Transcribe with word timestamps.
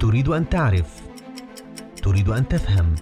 تريد 0.00 0.28
أن 0.28 0.48
تعرف. 0.48 1.00
تريد 2.02 2.28
أن 2.28 2.48
تفهم. 2.48 2.94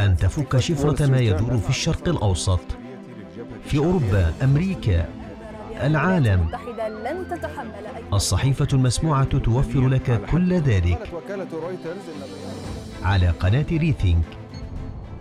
أن 0.00 0.16
تفك 0.16 0.58
شفرة 0.58 1.06
ما 1.06 1.18
يدور 1.18 1.58
في 1.58 1.70
الشرق 1.70 2.08
الأوسط. 2.08 2.60
في 3.64 3.78
أوروبا 3.78 4.32
أمريكا 4.42 5.08
العالم. 5.82 6.48
الصحيفة 8.12 8.68
المسموعة 8.72 9.24
توفر 9.24 9.88
لك 9.88 10.20
كل 10.30 10.52
ذلك. 10.52 11.10
على 13.02 13.28
قناة 13.28 13.66
ريثينك. 13.70 14.24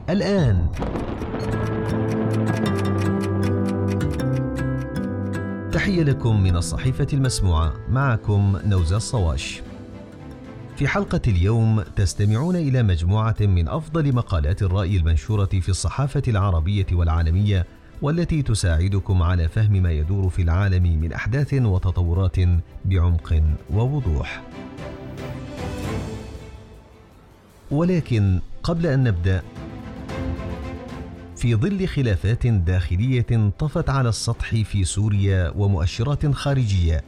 الآن. 0.09 0.68
تحية 5.71 6.04
لكم 6.04 6.43
من 6.43 6.55
الصحيفة 6.55 7.07
المسموعة. 7.13 7.73
معكم 7.89 8.57
نوزة 8.65 8.97
الصواش 8.97 9.61
في 10.77 10.87
حلقة 10.87 11.21
اليوم 11.27 11.81
تستمعون 11.81 12.55
إلى 12.55 12.83
مجموعة 12.83 13.36
من 13.39 13.68
أفضل 13.68 14.15
مقالات 14.15 14.61
الرأي 14.61 14.97
المنشورة 14.97 15.45
في 15.45 15.69
الصحافة 15.69 16.23
العربية 16.27 16.86
والعالمية 16.91 17.65
والتي 18.01 18.41
تساعدكم 18.41 19.23
على 19.23 19.47
فهم 19.50 19.71
ما 19.71 19.91
يدور 19.91 20.29
في 20.29 20.41
العالم 20.41 20.83
من 20.83 21.14
أحداث 21.14 21.54
وتطورات 21.54 22.36
بعمق 22.86 23.43
ووضوح. 23.69 24.41
ولكن 27.71 28.39
قبل 28.64 28.86
أن 28.86 29.03
نبدأ 29.03 29.43
في 31.36 31.55
ظل 31.55 31.87
خلافات 31.87 32.47
داخلية 32.47 33.52
طفت 33.59 33.89
على 33.89 34.09
السطح 34.09 34.55
في 34.55 34.83
سوريا 34.83 35.53
ومؤشرات 35.55 36.31
خارجية 36.31 37.03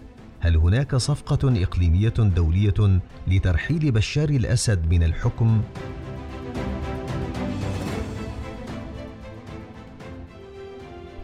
هل 0.45 0.57
هناك 0.57 0.95
صفقة 0.95 1.63
إقليمية 1.63 2.09
دولية 2.09 2.99
لترحيل 3.27 3.91
بشار 3.91 4.29
الأسد 4.29 4.89
من 4.89 5.03
الحكم؟ 5.03 5.61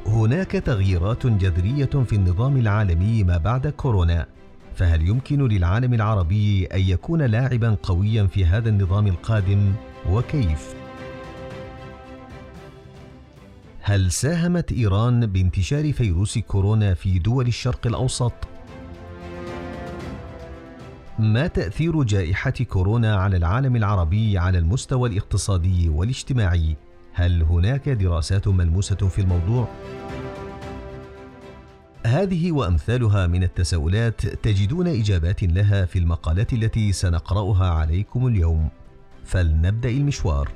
هناك 0.05 0.51
تغييرات 0.51 1.27
جذرية 1.27 1.85
في 1.85 2.15
النظام 2.15 2.57
العالمي 2.57 3.23
ما 3.23 3.37
بعد 3.37 3.67
كورونا 3.67 4.25
فهل 4.75 5.07
يمكن 5.07 5.47
للعالم 5.47 5.93
العربي 5.93 6.65
أن 6.65 6.79
يكون 6.79 7.21
لاعبا 7.21 7.77
قويا 7.83 8.27
في 8.27 8.45
هذا 8.45 8.69
النظام 8.69 9.07
القادم؟ 9.07 9.73
وكيف؟ 10.09 10.75
هل 13.81 14.11
ساهمت 14.11 14.71
إيران 14.71 15.25
بانتشار 15.25 15.93
فيروس 15.93 16.37
كورونا 16.37 16.93
في 16.93 17.19
دول 17.19 17.47
الشرق 17.47 17.87
الأوسط؟ 17.87 18.50
ما 21.21 21.47
تأثير 21.47 22.03
جائحة 22.03 22.51
كورونا 22.51 23.15
على 23.15 23.37
العالم 23.37 23.75
العربي 23.75 24.37
على 24.37 24.57
المستوى 24.57 25.09
الاقتصادي 25.09 25.89
والاجتماعي؟ 25.89 26.75
هل 27.13 27.43
هناك 27.43 27.89
دراسات 27.89 28.47
ملموسة 28.47 28.95
في 28.95 29.21
الموضوع؟ 29.21 29.67
هذه 32.05 32.51
وأمثالها 32.51 33.27
من 33.27 33.43
التساؤلات 33.43 34.25
تجدون 34.25 34.87
إجابات 34.87 35.43
لها 35.43 35.85
في 35.85 35.99
المقالات 35.99 36.53
التي 36.53 36.91
سنقرأها 36.91 37.69
عليكم 37.69 38.27
اليوم. 38.27 38.69
فلنبدأ 39.25 39.89
المشوار. 39.89 40.51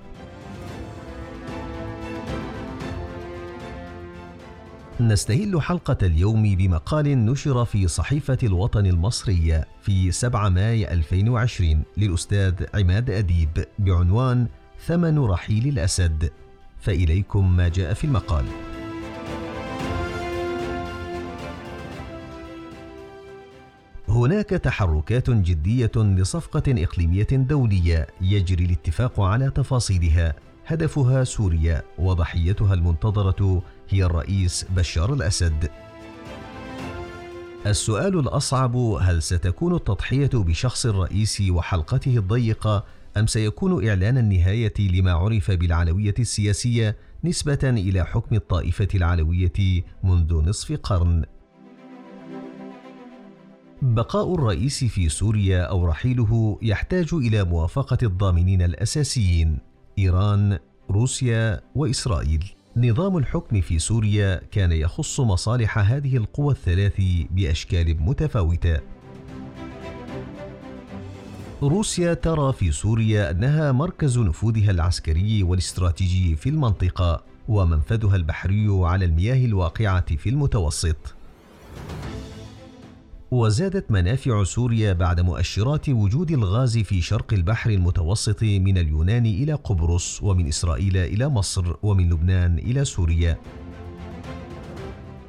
نستهل 5.07 5.61
حلقة 5.61 5.97
اليوم 6.03 6.55
بمقال 6.55 7.25
نشر 7.25 7.65
في 7.65 7.87
صحيفة 7.87 8.37
الوطن 8.43 8.85
المصرية 8.85 9.67
في 9.81 10.11
7 10.11 10.49
ماي 10.49 10.93
2020 10.93 11.83
للأستاذ 11.97 12.53
عماد 12.73 13.09
أديب 13.09 13.65
بعنوان 13.79 14.47
ثمن 14.85 15.19
رحيل 15.19 15.67
الأسد. 15.67 16.31
فإليكم 16.79 17.55
ما 17.57 17.67
جاء 17.67 17.93
في 17.93 18.03
المقال. 18.03 18.45
هناك 24.09 24.49
تحركات 24.49 25.29
جدية 25.29 25.91
لصفقة 25.95 26.83
إقليمية 26.83 27.27
دولية 27.31 28.07
يجري 28.21 28.65
الاتفاق 28.65 29.19
على 29.19 29.49
تفاصيلها. 29.49 30.33
هدفها 30.67 31.23
سوريا 31.23 31.81
وضحيتها 31.97 32.73
المنتظرة 32.73 33.61
هي 33.89 34.03
الرئيس 34.03 34.65
بشار 34.75 35.13
الأسد. 35.13 35.69
السؤال 37.65 38.19
الأصعب 38.19 38.75
هل 38.75 39.21
ستكون 39.21 39.75
التضحية 39.75 40.29
بشخص 40.33 40.85
الرئيس 40.85 41.41
وحلقته 41.49 42.17
الضيقة 42.17 42.85
أم 43.17 43.27
سيكون 43.27 43.87
إعلان 43.87 44.17
النهاية 44.17 44.73
لما 44.79 45.11
عرف 45.11 45.51
بالعلوية 45.51 46.13
السياسية 46.19 46.97
نسبة 47.23 47.59
إلى 47.63 48.05
حكم 48.05 48.35
الطائفة 48.35 48.87
العلوية 48.95 49.83
منذ 50.03 50.49
نصف 50.49 50.71
قرن؟ 50.71 51.25
بقاء 53.81 54.35
الرئيس 54.35 54.83
في 54.83 55.09
سوريا 55.09 55.61
أو 55.61 55.85
رحيله 55.85 56.59
يحتاج 56.61 57.13
إلى 57.13 57.43
موافقة 57.43 57.97
الضامنين 58.03 58.61
الأساسيين 58.61 59.59
إيران 59.99 60.59
روسيا 60.91 61.61
وإسرائيل. 61.75 62.45
نظام 62.77 63.17
الحكم 63.17 63.61
في 63.61 63.79
سوريا 63.79 64.41
كان 64.51 64.71
يخص 64.71 65.19
مصالح 65.19 65.77
هذه 65.77 66.17
القوى 66.17 66.53
الثلاث 66.53 67.01
بأشكال 67.31 68.03
متفاوتة. 68.03 68.79
روسيا 71.61 72.13
ترى 72.13 72.53
في 72.53 72.71
سوريا 72.71 73.31
أنها 73.31 73.71
مركز 73.71 74.19
نفوذها 74.19 74.71
العسكري 74.71 75.43
والاستراتيجي 75.43 76.35
في 76.35 76.49
المنطقة 76.49 77.23
ومنفذها 77.47 78.15
البحري 78.15 78.67
على 78.69 79.05
المياه 79.05 79.45
الواقعة 79.45 80.15
في 80.15 80.29
المتوسط. 80.29 81.15
وزادت 83.31 83.91
منافع 83.91 84.43
سوريا 84.43 84.93
بعد 84.93 85.21
مؤشرات 85.21 85.89
وجود 85.89 86.31
الغاز 86.31 86.77
في 86.77 87.01
شرق 87.01 87.33
البحر 87.33 87.69
المتوسط 87.69 88.43
من 88.43 88.77
اليونان 88.77 89.25
إلى 89.25 89.53
قبرص 89.53 90.23
ومن 90.23 90.47
إسرائيل 90.47 90.97
إلى 90.97 91.29
مصر 91.29 91.73
ومن 91.83 92.09
لبنان 92.09 92.57
إلى 92.57 92.85
سوريا. 92.85 93.37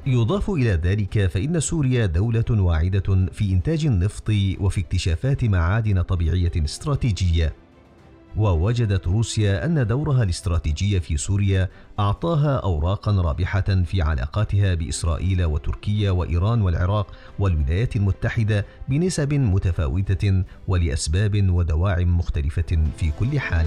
يضاف 0.05 0.49
إلى 0.49 0.69
ذلك 0.69 1.27
فإن 1.27 1.59
سوريا 1.59 2.05
دولة 2.05 2.45
واعدة 2.49 3.27
في 3.31 3.51
إنتاج 3.51 3.85
النفط 3.85 4.29
وفي 4.59 4.81
اكتشافات 4.81 5.43
معادن 5.43 6.01
طبيعية 6.01 6.51
استراتيجية. 6.55 7.66
ووجدت 8.37 9.07
روسيا 9.07 9.65
أن 9.65 9.87
دورها 9.87 10.23
الاستراتيجي 10.23 10.99
في 10.99 11.17
سوريا 11.17 11.69
أعطاها 11.99 12.55
اوراقا 12.57 13.11
رابحة 13.11 13.83
في 13.85 14.01
علاقاتها 14.01 14.73
بإسرائيل 14.73 15.45
وتركيا 15.45 16.11
وإيران 16.11 16.61
والعراق 16.61 17.07
والولايات 17.39 17.95
المتحدة 17.95 18.65
بنسب 18.89 19.33
متفاوتة 19.33 20.43
ولأسباب 20.67 21.49
ودواع 21.49 21.99
مختلفة 21.99 22.77
في 22.97 23.11
كل 23.19 23.39
حال. 23.39 23.65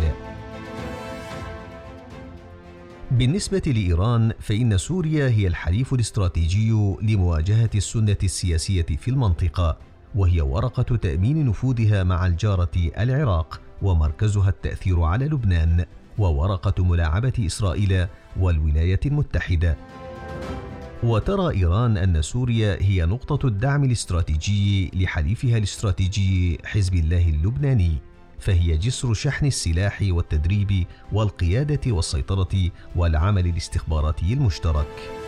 بالنسبة 3.11 3.63
لإيران 3.67 4.33
فإن 4.41 4.79
سوريا 4.79 5.29
هي 5.29 5.47
الحليف 5.47 5.95
الاستراتيجي 5.95 6.71
لمواجهة 7.03 7.71
السنة 7.75 8.17
السياسية 8.23 8.83
في 8.83 9.09
المنطقة، 9.09 9.77
وهي 10.15 10.41
ورقة 10.41 10.97
تأمين 10.97 11.47
نفوذها 11.47 12.05
مع 12.05 12.27
الجارة 12.27 12.91
العراق، 12.99 13.61
ومركزها 13.83 14.49
التأثير 14.49 15.03
على 15.03 15.27
لبنان 15.27 15.85
وورقة 16.19 16.85
ملاعبة 16.85 17.33
إسرائيل 17.39 18.07
والولايات 18.41 19.07
المتحدة. 19.07 19.77
وترى 21.03 21.57
إيران 21.57 21.97
أن 21.97 22.23
سوريا 22.23 22.83
هي 22.83 23.07
نقطة 23.07 23.47
الدعم 23.47 23.85
الاستراتيجي 23.85 24.91
لحليفها 24.95 25.59
الاستراتيجي 25.59 26.59
حزب 26.65 26.95
الله 26.95 27.29
اللبناني، 27.29 27.93
فهي 28.39 28.77
جسر 28.77 29.15
شحن 29.15 29.47
السلاح 29.47 29.99
والتدريب 30.03 30.87
والقيادة 31.13 31.93
والسيطرة 31.93 32.71
والعمل 32.97 33.47
الاستخباراتي 33.47 34.33
المشترك. 34.33 35.20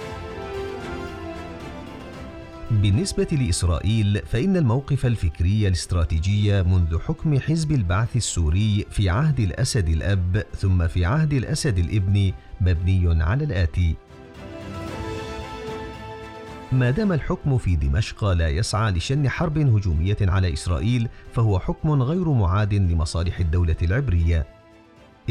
بالنسبة 2.72 3.28
لإسرائيل 3.32 4.22
فإن 4.26 4.56
الموقف 4.56 5.06
الفكري 5.06 5.68
الاستراتيجي 5.68 6.62
منذ 6.62 6.98
حكم 6.98 7.38
حزب 7.38 7.72
البعث 7.72 8.16
السوري 8.16 8.86
في 8.90 9.08
عهد 9.08 9.40
الأسد 9.40 9.88
الأب 9.88 10.44
ثم 10.56 10.86
في 10.86 11.04
عهد 11.04 11.32
الأسد 11.32 11.78
الإبن 11.78 12.32
مبني 12.60 13.22
على 13.24 13.44
الآتي: 13.44 13.94
ما 16.72 16.90
دام 16.90 17.12
الحكم 17.12 17.58
في 17.58 17.76
دمشق 17.76 18.24
لا 18.24 18.48
يسعى 18.48 18.92
لشن 18.92 19.28
حرب 19.28 19.58
هجومية 19.58 20.16
على 20.20 20.52
إسرائيل 20.52 21.08
فهو 21.32 21.58
حكم 21.58 22.02
غير 22.02 22.32
معاد 22.32 22.74
لمصالح 22.74 23.40
الدولة 23.40 23.76
العبرية. 23.82 24.46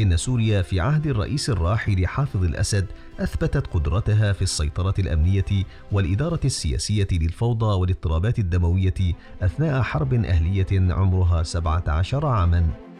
إن 0.00 0.16
سوريا 0.16 0.62
في 0.62 0.80
عهد 0.80 1.06
الرئيس 1.06 1.50
الراحل 1.50 2.06
حافظ 2.06 2.44
الأسد 2.44 2.86
أثبتت 3.20 3.66
قدرتها 3.66 4.32
في 4.32 4.42
السيطرة 4.42 4.94
الأمنية 4.98 5.64
والإدارة 5.92 6.40
السياسية 6.44 7.08
للفوضى 7.12 7.80
والاضطرابات 7.80 8.38
الدموية 8.38 8.94
أثناء 9.42 9.82
حرب 9.82 10.14
أهلية 10.14 10.92
عمرها 10.92 11.42
17 11.42 12.26
عاماً. 12.26 12.92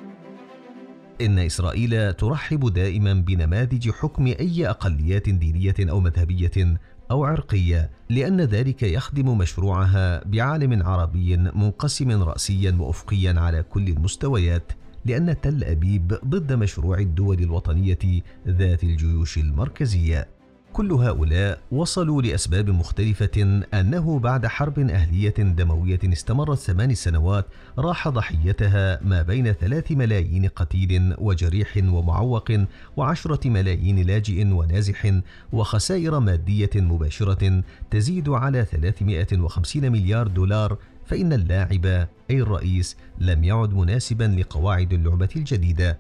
إن 1.20 1.38
إسرائيل 1.38 2.12
ترحب 2.12 2.73
دائما 2.73 3.14
بنماذج 3.14 3.91
حكم 3.91 4.26
أي 4.26 4.69
أقليات 4.69 5.29
دينية 5.29 5.75
أو 5.81 6.00
مذهبية 6.00 6.79
أو 7.11 7.25
عرقية 7.25 7.91
لأن 8.11 8.41
ذلك 8.41 8.82
يخدم 8.82 9.38
مشروعها 9.38 10.25
بعالم 10.25 10.82
عربي 10.82 11.37
منقسم 11.37 12.23
رأسيا 12.23 12.76
وأفقيا 12.81 13.41
على 13.41 13.62
كل 13.62 13.88
المستويات 13.88 14.73
لأن 15.05 15.41
تل 15.41 15.65
أبيب 15.65 16.19
ضد 16.25 16.53
مشروع 16.53 16.99
الدول 16.99 17.39
الوطنية 17.39 18.23
ذات 18.49 18.85
الجيوش 18.85 19.39
المركزية. 19.39 20.29
كل 20.73 20.93
هؤلاء 20.93 21.61
وصلوا 21.73 22.23
لأسباب 22.23 22.71
مختلفة 22.71 23.63
أنه 23.75 24.19
بعد 24.19 24.47
حرب 24.47 24.79
أهلية 24.79 25.35
دموية 25.39 25.99
استمرت 26.05 26.59
ثمان 26.59 26.95
سنوات 26.95 27.47
راح 27.79 28.09
ضحيتها 28.09 29.01
ما 29.05 29.23
بين 29.23 29.53
ثلاث 29.53 29.93
ملايين 29.93 30.47
قتيل 30.49 31.15
وجريح 31.19 31.77
ومعوق 31.77 32.53
وعشرة 32.97 33.49
ملايين 33.49 34.07
لاجئ 34.07 34.47
ونازح 34.47 35.21
وخسائر 35.53 36.19
مادية 36.19 36.71
مباشرة 36.75 37.63
تزيد 37.91 38.29
على 38.29 38.65
350 38.65 39.93
مليار 39.93 40.27
دولار 40.29 40.79
فإن 41.07 41.33
اللاعب 41.33 41.87
أي 42.31 42.41
الرئيس 42.43 42.97
لم 43.19 43.45
يعد 43.45 43.75
مناسبا 43.75 44.25
لقواعد 44.25 44.93
اللعبة 44.93 45.29
الجديدة. 45.37 45.99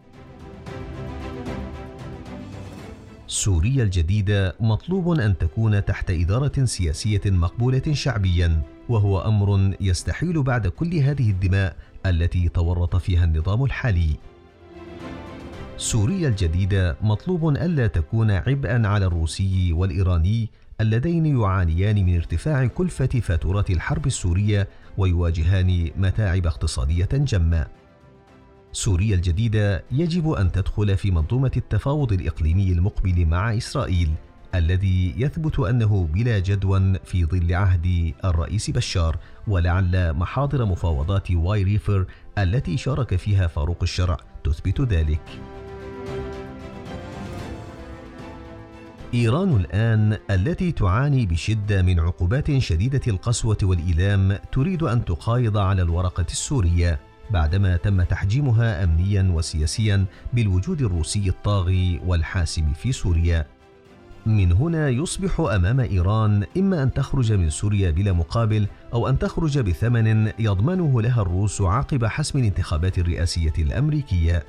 سوريا 3.26 3.84
الجديدة 3.84 4.56
مطلوب 4.60 5.20
أن 5.20 5.38
تكون 5.38 5.84
تحت 5.84 6.10
إدارة 6.10 6.64
سياسية 6.64 7.20
مقبولة 7.26 7.82
شعبيا 7.92 8.62
وهو 8.88 9.20
أمر 9.20 9.74
يستحيل 9.80 10.42
بعد 10.42 10.66
كل 10.66 10.94
هذه 10.94 11.30
الدماء 11.30 11.76
التي 12.06 12.48
تورط 12.48 12.96
فيها 12.96 13.24
النظام 13.24 13.64
الحالي. 13.64 14.16
سوريا 15.76 16.28
الجديدة 16.28 16.96
مطلوب 17.02 17.48
ألا 17.48 17.86
تكون 17.86 18.30
عبئا 18.30 18.88
على 18.88 19.06
الروسي 19.06 19.72
والإيراني 19.72 20.50
اللذين 20.80 21.26
يعانيان 21.26 22.06
من 22.06 22.16
ارتفاع 22.16 22.66
كلفة 22.66 23.06
فاتورة 23.06 23.64
الحرب 23.70 24.06
السورية 24.06 24.68
ويواجهان 24.98 25.90
متاعب 25.96 26.46
اقتصادية 26.46 27.08
جمة. 27.12 27.66
سوريا 28.72 29.14
الجديدة 29.14 29.84
يجب 29.90 30.30
أن 30.30 30.52
تدخل 30.52 30.96
في 30.96 31.10
منظومة 31.10 31.50
التفاوض 31.56 32.12
الإقليمي 32.12 32.72
المقبل 32.72 33.26
مع 33.26 33.56
إسرائيل 33.56 34.10
الذي 34.54 35.14
يثبت 35.16 35.58
أنه 35.58 36.06
بلا 36.12 36.38
جدوى 36.38 36.94
في 37.04 37.24
ظل 37.24 37.54
عهد 37.54 38.14
الرئيس 38.24 38.70
بشار 38.70 39.16
ولعل 39.48 40.12
محاضر 40.12 40.64
مفاوضات 40.64 41.30
واي 41.30 41.62
ريفر 41.62 42.06
التي 42.38 42.76
شارك 42.76 43.16
فيها 43.16 43.46
فاروق 43.46 43.78
الشرع 43.82 44.16
تثبت 44.44 44.80
ذلك. 44.80 45.22
إيران 49.14 49.56
الآن 49.56 50.18
التي 50.30 50.72
تعاني 50.72 51.26
بشدة 51.26 51.82
من 51.82 52.00
عقوبات 52.00 52.58
شديدة 52.58 53.00
القسوة 53.06 53.56
والإيلام 53.62 54.38
تريد 54.52 54.82
أن 54.82 55.04
تقايض 55.04 55.56
على 55.56 55.82
الورقة 55.82 56.26
السورية 56.30 57.00
بعدما 57.30 57.76
تم 57.76 58.02
تحجيمها 58.02 58.84
أمنيا 58.84 59.32
وسياسيا 59.34 60.04
بالوجود 60.32 60.82
الروسي 60.82 61.28
الطاغي 61.28 62.00
والحاسم 62.06 62.72
في 62.72 62.92
سوريا. 62.92 63.46
من 64.26 64.52
هنا 64.52 64.88
يصبح 64.88 65.40
أمام 65.40 65.80
إيران 65.80 66.44
إما 66.56 66.82
أن 66.82 66.92
تخرج 66.92 67.32
من 67.32 67.50
سوريا 67.50 67.90
بلا 67.90 68.12
مقابل 68.12 68.66
أو 68.92 69.08
أن 69.08 69.18
تخرج 69.18 69.58
بثمن 69.58 70.32
يضمنه 70.38 71.02
لها 71.02 71.22
الروس 71.22 71.62
عقب 71.62 72.04
حسم 72.04 72.38
الانتخابات 72.38 72.98
الرئاسية 72.98 73.54
الأمريكية. 73.58 74.44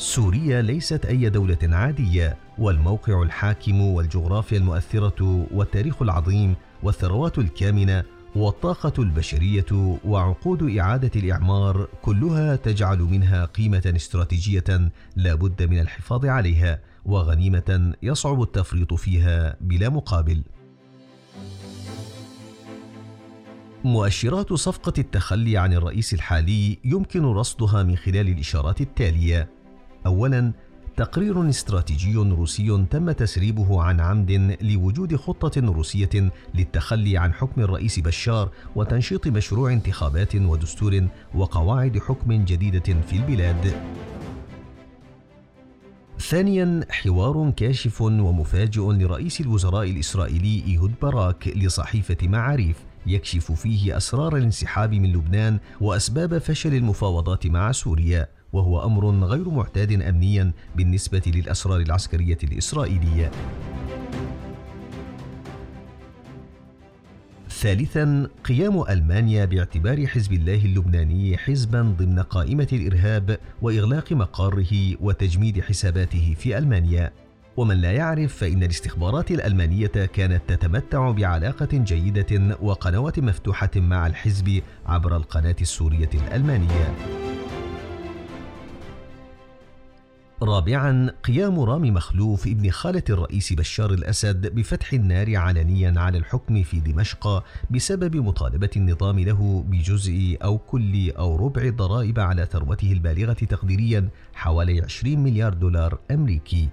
سوريا 0.00 0.62
ليست 0.62 1.06
أي 1.06 1.28
دولة 1.28 1.58
عادية 1.62 2.36
والموقع 2.58 3.22
الحاكم 3.22 3.80
والجغرافيا 3.80 4.58
المؤثرة 4.58 5.46
والتاريخ 5.50 6.02
العظيم 6.02 6.54
والثروات 6.82 7.38
الكامنة 7.38 8.04
والطاقة 8.36 9.02
البشرية 9.02 9.98
وعقود 10.04 10.76
إعادة 10.78 11.10
الإعمار 11.16 11.88
كلها 12.02 12.56
تجعل 12.56 12.98
منها 12.98 13.44
قيمة 13.44 13.92
استراتيجية 13.96 14.90
لا 15.16 15.34
بد 15.34 15.62
من 15.62 15.80
الحفاظ 15.80 16.26
عليها 16.26 16.80
وغنيمة 17.04 17.94
يصعب 18.02 18.42
التفريط 18.42 18.94
فيها 18.94 19.56
بلا 19.60 19.88
مقابل. 19.88 20.42
مؤشرات 23.84 24.52
صفقة 24.52 24.92
التخلي 24.98 25.56
عن 25.56 25.72
الرئيس 25.72 26.14
الحالي 26.14 26.78
يمكن 26.84 27.24
رصدها 27.24 27.82
من 27.82 27.96
خلال 27.96 28.28
الإشارات 28.28 28.80
التالية: 28.80 29.59
أولاً 30.06 30.52
تقرير 30.96 31.48
استراتيجي 31.48 32.14
روسي 32.14 32.86
تم 32.90 33.10
تسريبه 33.10 33.82
عن 33.82 34.00
عمد 34.00 34.56
لوجود 34.60 35.16
خطة 35.16 35.60
روسية 35.60 36.30
للتخلي 36.54 37.18
عن 37.18 37.32
حكم 37.32 37.60
الرئيس 37.60 37.98
بشار 37.98 38.50
وتنشيط 38.76 39.26
مشروع 39.26 39.72
انتخابات 39.72 40.36
ودستور 40.36 41.06
وقواعد 41.34 41.98
حكم 41.98 42.44
جديدة 42.44 43.00
في 43.06 43.16
البلاد. 43.16 43.74
ثانيا 46.18 46.80
حوار 46.90 47.50
كاشف 47.50 48.00
ومفاجئ 48.00 48.80
لرئيس 48.80 49.40
الوزراء 49.40 49.90
الإسرائيلي 49.90 50.62
إيهود 50.66 50.94
باراك 51.02 51.48
لصحيفة 51.48 52.28
معاريف 52.28 52.76
يكشف 53.06 53.52
فيه 53.52 53.96
أسرار 53.96 54.36
الانسحاب 54.36 54.94
من 54.94 55.12
لبنان 55.12 55.58
وأسباب 55.80 56.38
فشل 56.38 56.74
المفاوضات 56.74 57.46
مع 57.46 57.72
سوريا 57.72 58.39
وهو 58.52 58.84
أمر 58.84 59.10
غير 59.24 59.48
معتاد 59.48 60.02
امنيا 60.02 60.52
بالنسبة 60.76 61.22
للأسرار 61.26 61.80
العسكرية 61.80 62.38
الإسرائيلية. 62.44 63.30
ثالثا 67.50 68.28
قيام 68.44 68.82
ألمانيا 68.88 69.44
باعتبار 69.44 70.06
حزب 70.06 70.32
الله 70.32 70.64
اللبناني 70.64 71.38
حزبا 71.38 71.82
ضمن 71.98 72.18
قائمة 72.18 72.68
الإرهاب 72.72 73.38
وإغلاق 73.62 74.12
مقاره 74.12 74.96
وتجميد 75.00 75.60
حساباته 75.60 76.34
في 76.38 76.58
ألمانيا. 76.58 77.12
ومن 77.56 77.76
لا 77.76 77.92
يعرف 77.92 78.36
فإن 78.36 78.62
الاستخبارات 78.62 79.30
الألمانية 79.30 79.86
كانت 79.86 80.42
تتمتع 80.48 81.10
بعلاقة 81.10 81.68
جيدة 81.72 82.56
وقنوات 82.62 83.20
مفتوحة 83.20 83.70
مع 83.76 84.06
الحزب 84.06 84.62
عبر 84.86 85.16
القناة 85.16 85.56
السورية 85.60 86.10
الألمانية. 86.14 86.94
رابعا 90.42 91.10
قيام 91.24 91.60
رامي 91.60 91.90
مخلوف 91.90 92.46
ابن 92.46 92.70
خالة 92.70 93.02
الرئيس 93.10 93.52
بشار 93.52 93.92
الأسد 93.92 94.54
بفتح 94.54 94.92
النار 94.92 95.36
علنيا 95.36 95.94
على 95.96 96.18
الحكم 96.18 96.62
في 96.62 96.80
دمشق 96.80 97.44
بسبب 97.70 98.16
مطالبة 98.16 98.70
النظام 98.76 99.18
له 99.18 99.64
بجزء 99.68 100.38
أو 100.42 100.58
كل 100.58 101.10
أو 101.10 101.36
ربع 101.36 101.62
الضرائب 101.62 102.20
على 102.20 102.46
ثروته 102.46 102.92
البالغة 102.92 103.32
تقديريا 103.32 104.08
حوالي 104.34 104.80
20 104.82 105.18
مليار 105.18 105.54
دولار 105.54 105.98
أمريكي. 106.10 106.68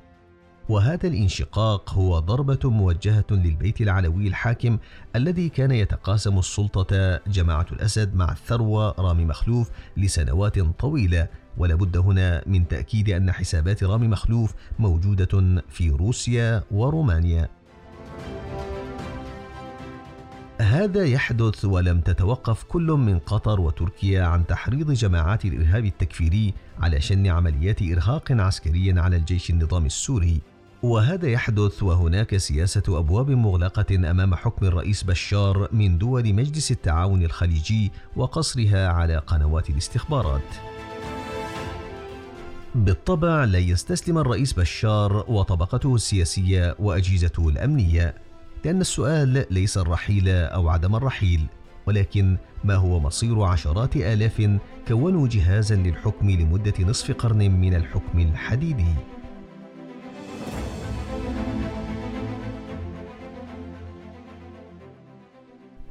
وهذا 0.70 1.08
الانشقاق 1.08 1.94
هو 1.94 2.20
ضربة 2.20 2.60
موجهة 2.70 3.26
للبيت 3.32 3.82
العلوي 3.82 4.28
الحاكم 4.28 4.78
الذي 5.16 5.50
كان 5.50 5.72
يتقاسم 5.72 6.40
السلطة 6.40 7.20
جماعة 7.28 7.66
الأسد 7.72 8.16
مع 8.16 8.32
الثروة 8.32 8.96
رامي 9.00 9.26
مخلوف 9.26 9.70
لسنوات 9.98 10.60
طويلة. 10.60 11.28
ولا 11.58 11.76
بد 11.76 11.98
هنا 11.98 12.44
من 12.46 12.68
تأكيد 12.68 13.10
أن 13.10 13.32
حسابات 13.32 13.84
رامي 13.84 14.08
مخلوف 14.08 14.54
موجودة 14.80 15.62
في 15.70 15.90
روسيا 15.90 16.64
ورومانيا. 16.72 17.50
هذا 20.62 21.06
يحدث 21.06 21.66
ولم 21.66 22.02
تتوقف 22.02 22.64
كل 22.64 22.92
من 22.92 23.20
قطر 23.20 23.62
وتركيا 23.62 24.24
عن 24.24 24.48
تحريض 24.48 24.92
جماعات 24.92 25.46
الإرهاب 25.46 25.86
التكفيري 25.86 26.54
على 26.80 27.02
شن 27.02 27.28
عمليات 27.28 27.82
إرهاق 27.82 28.32
عسكري 28.32 29.00
على 29.00 29.16
الجيش 29.18 29.50
النظامي 29.50 29.88
السوري. 29.88 30.42
وهذا 30.88 31.28
يحدث 31.28 31.84
وهناك 31.84 32.38
سياسة 32.38 32.84
أبواب 32.88 33.32
مغلقة 33.32 33.96
أمام 34.12 34.36
حكم 34.36 34.66
الرئيس 34.66 35.04
بشار 35.04 35.70
من 35.72 35.98
دول 35.98 36.34
مجلس 36.34 36.72
التعاون 36.72 37.24
الخليجي 37.24 37.92
وقصرها 38.16 38.88
على 38.88 39.18
قنوات 39.18 39.70
الاستخبارات. 39.70 40.56
بالطبع 42.76 43.44
لا 43.44 43.60
يستسلم 43.60 44.18
الرئيس 44.18 44.54
بشار 44.54 45.26
وطبقته 45.28 45.96
السياسية 45.96 46.76
وأجهزته 46.80 47.50
الأمنية 47.50 48.16
لأن 48.66 48.82
السؤال 48.82 49.46
ليس 49.52 49.78
الرحيل 49.78 50.30
أو 50.30 50.70
عدم 50.70 50.96
الرحيل 50.96 51.46
ولكن 51.88 52.38
ما 52.64 52.76
هو 52.76 53.00
مصير 53.00 53.42
عشرات 53.42 53.96
آلاف 53.96 54.58
كونوا 54.88 55.28
جهازا 55.28 55.76
للحكم 55.76 56.30
لمدة 56.30 56.74
نصف 56.80 57.12
قرن 57.12 57.52
من 57.52 57.76
الحكم 57.76 58.20
الحديدي؟ 58.20 59.17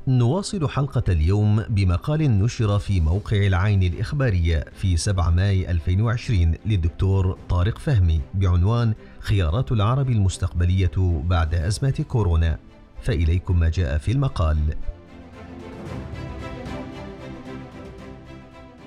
نواصل 0.08 0.68
حلقة 0.68 1.02
اليوم 1.08 1.62
بمقال 1.68 2.38
نشر 2.38 2.78
في 2.78 3.00
موقع 3.00 3.36
العين 3.36 3.82
الإخبارية 3.82 4.64
في 4.72 4.96
7 4.96 5.30
ماي 5.30 5.70
2020 5.70 6.54
للدكتور 6.66 7.38
طارق 7.48 7.78
فهمي 7.78 8.20
بعنوان 8.34 8.94
خيارات 9.20 9.72
العرب 9.72 10.10
المستقبلية 10.10 11.22
بعد 11.24 11.54
أزمة 11.54 12.04
كورونا. 12.08 12.58
فإليكم 13.02 13.58
ما 13.58 13.68
جاء 13.68 13.98
في 13.98 14.12
المقال. 14.12 14.58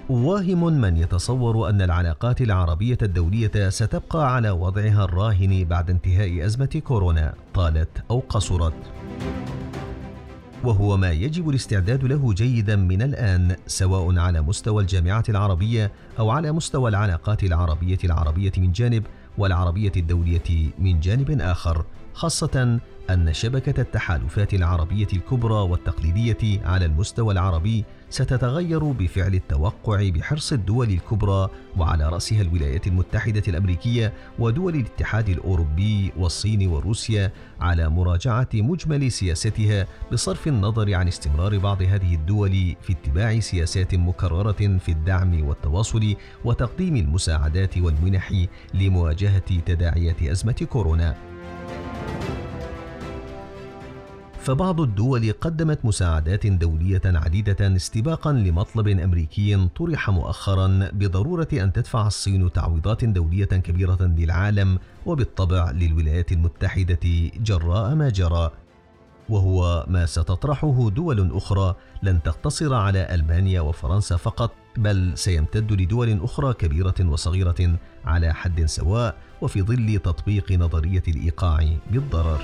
واهم 0.09 0.81
من 0.81 0.97
يتصور 0.97 1.69
أن 1.69 1.81
العلاقات 1.81 2.41
العربية 2.41 2.97
الدولية 3.01 3.69
ستبقى 3.69 4.35
على 4.35 4.49
وضعها 4.49 5.03
الراهن 5.03 5.65
بعد 5.65 5.89
انتهاء 5.89 6.45
أزمة 6.45 6.81
كورونا 6.85 7.33
طالت 7.53 8.03
أو 8.11 8.19
قصرت. 8.19 8.91
وهو 10.63 10.97
ما 10.97 11.11
يجب 11.11 11.49
الاستعداد 11.49 12.03
له 12.03 12.33
جيدا 12.33 12.75
من 12.75 13.01
الآن 13.01 13.55
سواء 13.67 14.19
على 14.19 14.41
مستوى 14.41 14.81
الجامعة 14.81 15.23
العربية 15.29 15.91
أو 16.19 16.29
على 16.29 16.51
مستوى 16.51 16.89
العلاقات 16.89 17.43
العربية 17.43 17.97
العربية 18.03 18.51
من 18.57 18.71
جانب 18.71 19.03
والعربية 19.37 19.91
الدولية 19.97 20.69
من 20.79 20.99
جانب 20.99 21.41
آخر 21.41 21.85
خاصة 22.13 22.79
أن 23.09 23.33
شبكة 23.33 23.81
التحالفات 23.81 24.53
العربية 24.53 25.07
الكبرى 25.13 25.53
والتقليدية 25.53 26.61
على 26.65 26.85
المستوى 26.85 27.33
العربي 27.33 27.85
ستتغير 28.09 28.83
بفعل 28.83 29.33
التوقع 29.33 30.09
بحرص 30.09 30.53
الدول 30.53 30.89
الكبرى 30.89 31.49
وعلى 31.77 32.09
رأسها 32.09 32.41
الولايات 32.41 32.87
المتحدة 32.87 33.43
الأمريكية 33.47 34.13
ودول 34.39 34.75
الاتحاد 34.75 35.29
الأوروبي 35.29 36.11
والصين 36.17 36.67
وروسيا 36.67 37.31
على 37.59 37.89
مراجعة 37.89 38.49
مجمل 38.53 39.11
سياستها 39.11 39.87
بصرف 40.11 40.47
النظر 40.47 40.93
عن 40.93 41.07
استمرار 41.07 41.57
بعض 41.57 41.81
هذه 41.81 42.15
الدول 42.15 42.75
في 42.81 42.93
اتباع 42.93 43.39
سياسات 43.39 43.95
مكررة 43.95 44.77
في 44.77 44.89
الدعم 44.89 45.47
والتواصل 45.47 46.15
وتقديم 46.45 46.95
المساعدات 46.95 47.77
والمنح 47.77 48.45
لمواجهة 48.73 49.59
تداعيات 49.65 50.23
أزمة 50.23 50.67
كورونا. 50.69 51.15
فبعض 54.41 54.81
الدول 54.81 55.31
قدمت 55.31 55.85
مساعدات 55.85 56.47
دولية 56.47 57.01
عديدة 57.05 57.75
استباقا 57.75 58.33
لمطلب 58.33 58.87
أمريكي 58.87 59.67
طرح 59.75 60.09
مؤخرا 60.09 60.89
بضرورة 60.93 61.47
أن 61.53 61.73
تدفع 61.73 62.07
الصين 62.07 62.51
تعويضات 62.51 63.05
دولية 63.05 63.45
كبيرة 63.45 63.97
للعالم 64.01 64.79
وبالطبع 65.05 65.71
للولايات 65.71 66.31
المتحدة 66.31 67.29
جراء 67.43 67.95
ما 67.95 68.09
جرى 68.09 68.51
وهو 69.29 69.85
ما 69.87 70.05
ستطرحه 70.05 70.89
دول 70.89 71.31
أخرى 71.37 71.75
لن 72.03 72.23
تقتصر 72.23 72.73
على 72.73 73.15
ألمانيا 73.15 73.61
وفرنسا 73.61 74.15
فقط 74.15 74.51
بل 74.77 75.11
سيمتد 75.15 75.71
لدول 75.71 76.23
أخرى 76.23 76.53
كبيرة 76.53 76.95
وصغيرة 77.01 77.77
على 78.05 78.33
حد 78.33 78.65
سواء 78.65 79.15
وفي 79.41 79.61
ظل 79.61 79.99
تطبيق 80.03 80.51
نظرية 80.51 81.03
الإيقاع 81.07 81.69
بالضرر. 81.91 82.39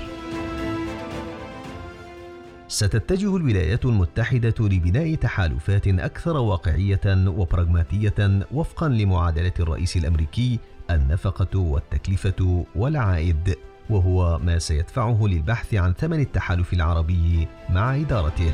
ستتجه 2.68 3.36
الولايات 3.36 3.84
المتحدة 3.84 4.54
لبناء 4.60 5.14
تحالفات 5.14 5.88
أكثر 5.88 6.36
واقعية 6.36 7.00
وبراغماتية 7.06 8.46
وفقا 8.52 8.88
لمعادلة 8.88 9.52
الرئيس 9.60 9.96
الأمريكي 9.96 10.58
النفقة 10.90 11.58
والتكلفة 11.58 12.66
والعائد 12.76 13.54
وهو 13.90 14.38
ما 14.38 14.58
سيدفعه 14.58 15.26
للبحث 15.26 15.74
عن 15.74 15.92
ثمن 15.92 16.20
التحالف 16.20 16.72
العربي 16.72 17.48
مع 17.70 17.96
إدارته. 17.96 18.52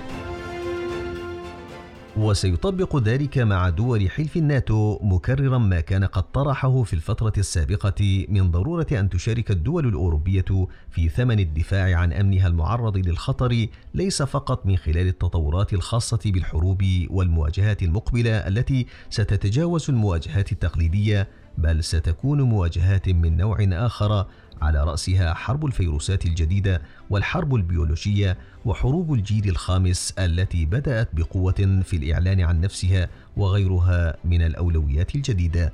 وسيطبق 2.17 2.97
ذلك 2.97 3.39
مع 3.39 3.69
دول 3.69 4.11
حلف 4.11 4.37
الناتو 4.37 4.99
مكررا 5.03 5.59
ما 5.59 5.81
كان 5.81 6.05
قد 6.05 6.33
طرحه 6.33 6.83
في 6.83 6.93
الفترة 6.93 7.33
السابقة 7.39 8.27
من 8.29 8.51
ضرورة 8.51 8.87
أن 8.93 9.09
تشارك 9.09 9.51
الدول 9.51 9.87
الأوروبية 9.87 10.67
في 10.91 11.09
ثمن 11.09 11.41
الدفاع 11.41 11.97
عن 11.99 12.13
أمنها 12.13 12.47
المعرض 12.47 12.97
للخطر 12.97 13.67
ليس 13.95 14.23
فقط 14.23 14.67
من 14.67 14.77
خلال 14.77 15.07
التطورات 15.07 15.73
الخاصة 15.73 16.21
بالحروب 16.25 16.85
والمواجهات 17.11 17.83
المقبلة 17.83 18.31
التي 18.31 18.87
ستتجاوز 19.11 19.91
المواجهات 19.91 20.53
التقليدية 20.53 21.29
بل 21.59 21.85
ستكون 21.85 22.43
مواجهات 22.43 23.09
من 23.09 23.37
نوع 23.37 23.57
آخر 23.61 24.27
على 24.63 24.85
رأسها 24.85 25.35
حرب 25.35 25.67
الفيروسات 25.67 26.27
الجديدة 26.27 26.83
والحرب 27.11 27.55
البيولوجية 27.55 28.39
وحروب 28.65 29.15
الجيل 29.15 29.49
الخامس 29.49 30.15
التي 30.19 30.67
بدأت 30.67 31.09
بقوة 31.13 31.81
في 31.85 31.97
الإعلان 31.97 32.41
عن 32.41 32.61
نفسها 32.61 33.09
وغيرها 33.37 34.17
من 34.25 34.43
الأولويات 34.43 35.15
الجديدة. 35.15 35.73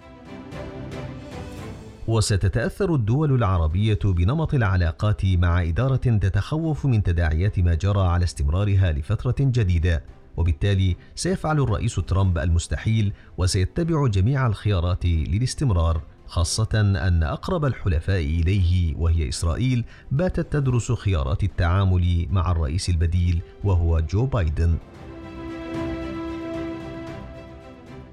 وستتأثر 2.09 2.95
الدول 2.95 3.35
العربية 3.35 3.99
بنمط 4.05 4.55
العلاقات 4.55 5.25
مع 5.25 5.63
إدارة 5.63 5.97
تتخوف 5.97 6.87
من 6.87 7.03
تداعيات 7.03 7.59
ما 7.59 7.75
جرى 7.75 8.01
على 8.01 8.25
استمرارها 8.25 8.93
لفترة 8.93 9.37
جديدة. 9.41 10.03
وبالتالي 10.37 10.97
سيفعل 11.15 11.61
الرئيس 11.61 11.95
ترامب 11.95 12.39
المستحيل 12.39 13.13
وسيتبع 13.39 14.07
جميع 14.07 14.47
الخيارات 14.47 15.07
للاستمرار 15.07 16.03
خاصة 16.29 16.81
أن 16.81 17.23
أقرب 17.23 17.65
الحلفاء 17.65 18.21
إليه 18.21 18.95
وهي 18.97 19.29
إسرائيل 19.29 19.85
باتت 20.11 20.53
تدرس 20.53 20.93
خيارات 20.93 21.45
التعامل 21.45 22.27
مع 22.31 22.51
الرئيس 22.51 22.89
البديل 22.89 23.41
وهو 23.65 24.01
جو 24.01 24.27
بايدن. 24.27 24.77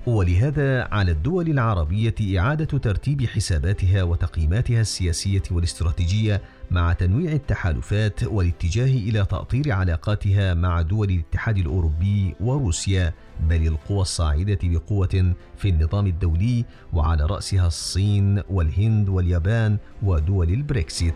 ولهذا 0.07 0.84
على 0.84 1.12
الدول 1.12 1.50
العربية 1.50 2.39
إعادة 2.39 2.65
ترتيب 2.77 3.25
حساباتها 3.25 4.03
وتقييماتها 4.03 4.81
السياسية 4.81 5.43
والاستراتيجية 5.51 6.41
مع 6.72 6.93
تنويع 6.93 7.31
التحالفات 7.31 8.24
والاتجاه 8.24 8.86
إلى 8.86 9.25
تأطير 9.25 9.72
علاقاتها 9.72 10.53
مع 10.53 10.81
دول 10.81 11.10
الاتحاد 11.10 11.57
الأوروبي 11.57 12.36
وروسيا 12.39 13.13
بل 13.50 13.67
القوى 13.67 14.01
الصاعدة 14.01 14.60
بقوة 14.63 15.34
في 15.57 15.69
النظام 15.69 16.07
الدولي 16.07 16.65
وعلى 16.93 17.25
رأسها 17.25 17.67
الصين 17.67 18.41
والهند 18.50 19.10
واليابان 19.10 19.77
ودول 20.03 20.50
البريكسيت. 20.50 21.15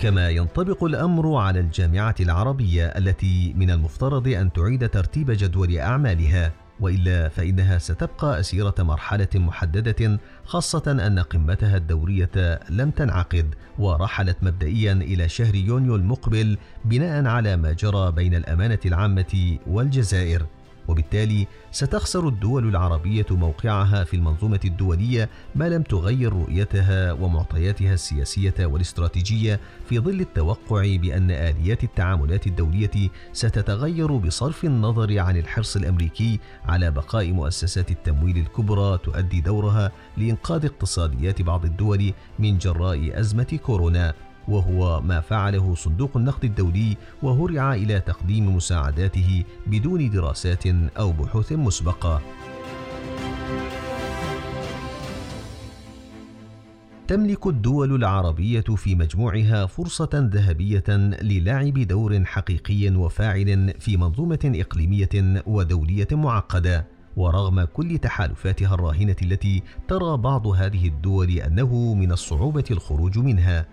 كما 0.00 0.30
ينطبق 0.30 0.84
الأمر 0.84 1.36
على 1.36 1.60
الجامعة 1.60 2.14
العربية 2.20 2.86
التي 2.86 3.54
من 3.56 3.70
المفترض 3.70 4.28
أن 4.28 4.52
تعيد 4.52 4.88
ترتيب 4.88 5.30
جدول 5.30 5.78
أعمالها 5.78 6.52
وإلا 6.80 7.28
فإنها 7.28 7.78
ستبقى 7.78 8.40
أسيرة 8.40 8.74
مرحلة 8.78 9.28
محددة 9.34 10.18
خاصة 10.44 10.82
أن 11.06 11.18
قمتها 11.18 11.76
الدورية 11.76 12.60
لم 12.70 12.90
تنعقد 12.90 13.54
ورحلت 13.78 14.36
مبدئيا 14.42 14.92
إلى 14.92 15.28
شهر 15.28 15.54
يونيو 15.54 15.96
المقبل 15.96 16.58
بناء 16.84 17.26
على 17.26 17.56
ما 17.56 17.72
جرى 17.72 18.12
بين 18.12 18.34
الأمانة 18.34 18.78
العامة 18.86 19.58
والجزائر. 19.66 20.46
وبالتالي 20.90 21.46
ستخسر 21.72 22.28
الدول 22.28 22.68
العربية 22.68 23.26
موقعها 23.30 24.04
في 24.04 24.14
المنظومة 24.14 24.60
الدولية 24.64 25.28
ما 25.54 25.68
لم 25.68 25.82
تغير 25.82 26.32
رؤيتها 26.32 27.12
ومعطياتها 27.12 27.94
السياسية 27.94 28.54
والاستراتيجية 28.60 29.60
في 29.88 29.98
ظل 29.98 30.20
التوقع 30.20 30.96
بأن 30.96 31.30
آليات 31.30 31.84
التعاملات 31.84 32.46
الدولية 32.46 33.10
ستتغير 33.32 34.16
بصرف 34.16 34.64
النظر 34.64 35.18
عن 35.18 35.36
الحرص 35.36 35.76
الأمريكي 35.76 36.40
على 36.64 36.90
بقاء 36.90 37.32
مؤسسات 37.32 37.90
التمويل 37.90 38.36
الكبرى 38.38 38.98
تؤدي 38.98 39.40
دورها 39.40 39.92
لإنقاذ 40.16 40.64
اقتصاديات 40.64 41.42
بعض 41.42 41.64
الدول 41.64 42.12
من 42.38 42.58
جراء 42.58 43.20
أزمة 43.20 43.58
كورونا. 43.62 44.29
وهو 44.48 45.00
ما 45.00 45.20
فعله 45.20 45.74
صندوق 45.74 46.16
النقد 46.16 46.44
الدولي 46.44 46.96
وهرع 47.22 47.74
إلى 47.74 48.00
تقديم 48.00 48.56
مساعداته 48.56 49.44
بدون 49.66 50.10
دراسات 50.10 50.66
أو 50.98 51.12
بحوث 51.12 51.52
مسبقة. 51.52 52.20
تملك 57.08 57.46
الدول 57.46 57.94
العربية 57.94 58.60
في 58.60 58.94
مجموعها 58.94 59.66
فرصة 59.66 60.10
ذهبية 60.14 60.84
للعب 61.22 61.78
دور 61.78 62.24
حقيقي 62.24 62.96
وفاعل 62.96 63.74
في 63.78 63.96
منظومة 63.96 64.52
إقليمية 64.54 65.42
ودولية 65.46 66.08
معقدة. 66.12 66.86
ورغم 67.16 67.64
كل 67.64 67.98
تحالفاتها 67.98 68.74
الراهنة 68.74 69.16
التي 69.22 69.62
ترى 69.88 70.16
بعض 70.16 70.46
هذه 70.46 70.88
الدول 70.88 71.30
أنه 71.30 71.94
من 71.94 72.12
الصعوبة 72.12 72.64
الخروج 72.70 73.18
منها 73.18 73.66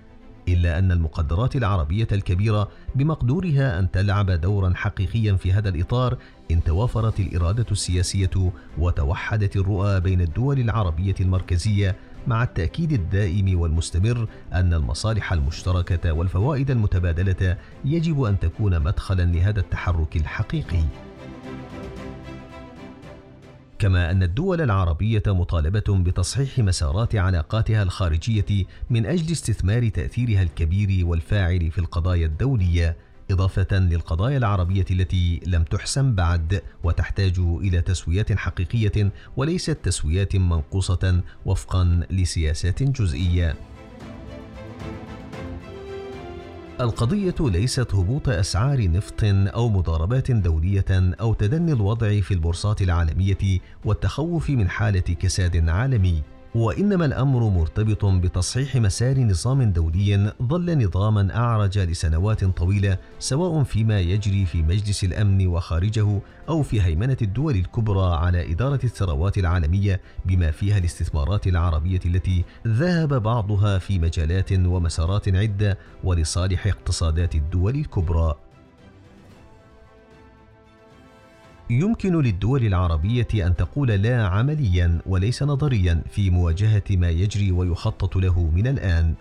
إلا 0.47 0.79
أن 0.79 0.91
المقدرات 0.91 1.55
العربية 1.55 2.07
الكبيرة 2.11 2.69
بمقدورها 2.95 3.79
أن 3.79 3.91
تلعب 3.91 4.31
دورا 4.31 4.73
حقيقيا 4.75 5.35
في 5.35 5.53
هذا 5.53 5.69
الإطار 5.69 6.17
إن 6.51 6.63
توافرت 6.63 7.19
الإرادة 7.19 7.65
السياسية 7.71 8.51
وتوحدت 8.77 9.55
الرؤى 9.55 9.99
بين 9.99 10.21
الدول 10.21 10.59
العربية 10.59 11.15
المركزية 11.21 11.95
مع 12.27 12.43
التأكيد 12.43 12.91
الدائم 12.91 13.59
والمستمر 13.59 14.27
أن 14.53 14.73
المصالح 14.73 15.33
المشتركة 15.33 16.11
والفوائد 16.11 16.71
المتبادلة 16.71 17.57
يجب 17.85 18.23
أن 18.23 18.39
تكون 18.39 18.79
مدخلا 18.79 19.23
لهذا 19.23 19.59
التحرك 19.59 20.15
الحقيقي. 20.15 20.83
كما 23.79 24.11
أن 24.11 24.23
الدول 24.23 24.61
العربية 24.61 25.23
مطالبة 25.27 25.83
بتصحيح 25.89 26.59
مسارات 26.59 27.15
علاقاتها 27.15 27.83
الخارجية 27.83 28.65
من 28.89 29.05
أجل 29.05 29.31
استثمار 29.31 29.89
تأثيرها 29.89 30.41
الكبير 30.41 31.05
والفاعل 31.05 31.71
في 31.71 31.77
القضايا 31.77 32.25
الدولية 32.25 32.97
إضافة 33.31 33.77
للقضايا 33.79 34.37
العربية 34.37 34.85
التي 34.91 35.41
لم 35.45 35.63
تحسم 35.63 36.15
بعد 36.15 36.61
وتحتاج 36.83 37.39
إلى 37.39 37.81
تسويات 37.81 38.33
حقيقية 38.33 39.11
وليست 39.37 39.77
تسويات 39.83 40.35
منقوصة 40.35 41.21
وفقا 41.45 42.01
لسياسات 42.09 42.83
جزئية. 42.83 43.55
القضية 46.81 47.35
ليست 47.39 47.95
هبوط 47.95 48.29
أسعار 48.29 48.91
نفط 48.91 49.19
أو 49.23 49.69
مضاربات 49.69 50.31
دولية 50.31 50.85
أو 50.91 51.33
تدني 51.33 51.73
الوضع 51.73 52.19
في 52.19 52.33
البورصات 52.33 52.81
العالمية 52.81 53.59
والتخوف 53.85 54.49
من 54.49 54.69
حالة 54.69 54.99
كساد 54.99 55.69
عالمي. 55.69 56.21
وإنما 56.57 57.05
الأمر 57.05 57.49
مرتبط 57.49 58.05
بتصحيح 58.05 58.75
مسار 58.75 59.19
نظام 59.19 59.63
دولي 59.63 60.33
ظل 60.43 60.85
نظاما 60.85 61.35
أعرج 61.35 61.79
لسنوات 61.79 62.45
طويلة 62.45 62.97
سواء 63.19 63.63
فيما 63.63 63.99
يجري 63.99 64.45
في 64.45 64.61
مجلس 64.61 65.03
الأمن 65.03 65.47
وخارجه 65.47 66.19
أو 66.49 66.63
في 66.63 66.81
هيمنة 66.81 67.17
الدول 67.21 67.55
الكبرى 67.55 68.15
على 68.15 68.51
إدارة 68.51 68.79
الثروات 68.83 69.37
العالمية 69.37 70.01
بما 70.25 70.51
فيها 70.51 70.77
الاستثمارات 70.77 71.47
العربية 71.47 71.99
التي 72.05 72.43
ذهب 72.67 73.23
بعضها 73.23 73.77
في 73.77 73.99
مجالات 73.99 74.51
ومسارات 74.51 75.29
عدة 75.35 75.77
ولصالح 76.03 76.67
اقتصادات 76.67 77.35
الدول 77.35 77.75
الكبرى. 77.75 78.46
يمكن 81.69 82.21
للدول 82.21 82.65
العربية 82.65 83.27
أن 83.33 83.55
تقول 83.55 83.87
لا 83.87 84.27
عمليا 84.27 84.99
وليس 85.05 85.43
نظريا 85.43 86.01
في 86.11 86.29
مواجهة 86.29 86.83
ما 86.89 87.09
يجري 87.09 87.51
ويخطط 87.51 88.15
له 88.15 88.51
من 88.55 88.67
الآن، 88.67 89.13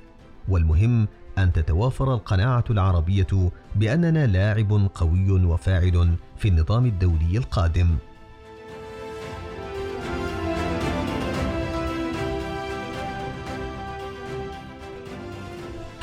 والمهم 0.49 1.09
أن 1.38 1.53
تتوافر 1.53 2.15
القناعة 2.15 2.65
العربية 2.71 3.50
بأننا 3.76 4.26
لاعب 4.26 4.91
قوي 4.95 5.31
وفاعل 5.31 6.15
في 6.37 6.49
النظام 6.49 6.87
الدولي 6.87 7.38
القادم. 7.38 7.97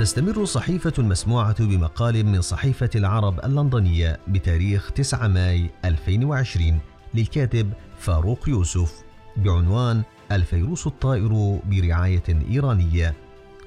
تستمر 0.04 0.46
صحيفة 0.46 0.94
المسموعة 1.00 1.66
بمقال 1.66 2.26
من 2.26 2.42
صحيفة 2.42 2.90
العرب 2.96 3.46
اللندنية 3.46 4.20
بتاريخ 4.28 4.92
9 4.92 5.28
ماي 5.28 5.70
2020 5.86 6.80
للكاتب 7.14 7.74
فاروق 8.00 8.50
يوسف 8.50 9.04
بعنوان 9.38 10.04
الفيروس 10.32 10.88
الطائر 10.88 11.60
برعاية 11.66 12.24
إيرانية. 12.52 13.14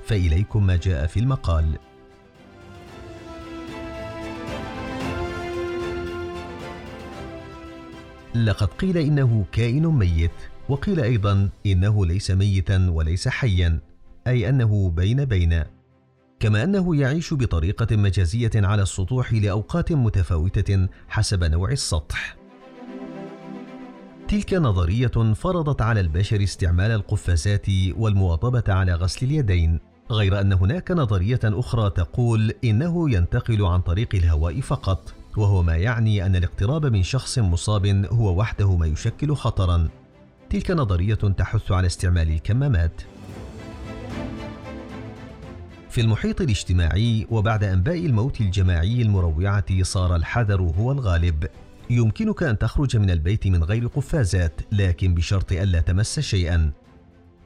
فإليكم 0.07 0.67
ما 0.67 0.77
جاء 0.77 1.07
في 1.07 1.21
المقال. 1.21 1.79
لقد 8.35 8.69
قيل 8.69 8.99
إنه 8.99 9.45
كائن 9.53 9.87
ميت 9.87 10.31
وقيل 10.69 11.01
أيضا 11.01 11.49
إنه 11.67 12.07
ليس 12.07 12.31
ميتا 12.31 12.91
وليس 12.91 13.29
حيا 13.29 13.81
أي 14.27 14.49
أنه 14.49 14.91
بين 14.91 15.25
بين 15.25 15.76
كما 16.41 16.63
أنه 16.63 16.97
يعيش 16.97 17.35
بطريقة 17.35 17.97
مجازية 17.97 18.51
على 18.55 18.83
السطوح 18.83 19.33
لأوقات 19.33 19.93
متفاوتة 19.93 20.89
حسب 21.09 21.45
نوع 21.45 21.71
السطح. 21.71 22.37
تلك 24.29 24.55
نظرية 24.55 25.33
فرضت 25.35 25.83
على 25.83 26.01
البشر 26.01 26.43
استعمال 26.43 26.91
القفازات 26.91 27.67
والمواظبه 27.97 28.65
على 28.69 28.95
غسل 28.95 29.27
اليدين 29.27 29.81
غير 30.11 30.41
أن 30.41 30.53
هناك 30.53 30.91
نظرية 30.91 31.41
أخرى 31.45 31.91
تقول 31.91 32.53
إنه 32.65 33.11
ينتقل 33.11 33.65
عن 33.65 33.81
طريق 33.81 34.15
الهواء 34.15 34.61
فقط 34.61 35.15
وهو 35.37 35.63
ما 35.63 35.77
يعني 35.77 36.27
أن 36.27 36.37
الاقتراب 36.37 36.87
من 36.87 37.03
شخص 37.03 37.39
مصاب 37.39 37.87
هو 37.87 38.41
وحده 38.41 38.77
ما 38.77 38.87
يشكل 38.87 39.35
خطرا. 39.35 39.89
تلك 40.51 40.71
نظرية 40.71 41.15
تحث 41.15 41.73
على 41.73 41.87
استعمال 41.87 42.31
الكمامات. 42.31 43.03
في 45.97 46.03
المحيط 46.03 46.41
الاجتماعي 46.41 47.27
وبعد 47.31 47.65
انباء 47.65 48.07
الموت 48.07 48.41
الجماعي 48.41 49.03
المروعة 49.03 49.83
صار 49.83 50.17
الحذر 50.17 50.63
هو 50.63 50.93
الغالب. 50.93 51.47
يمكنك 51.91 52.43
أن 52.43 52.59
تخرج 52.59 52.97
من 52.97 53.11
البيت 53.11 53.47
من 53.47 53.65
غير 53.65 53.87
قفازات 53.87 54.61
لكن 54.73 55.15
بشرط 55.15 55.53
الا 55.53 55.81
تمس 55.81 56.21
شيئا. 56.21 56.73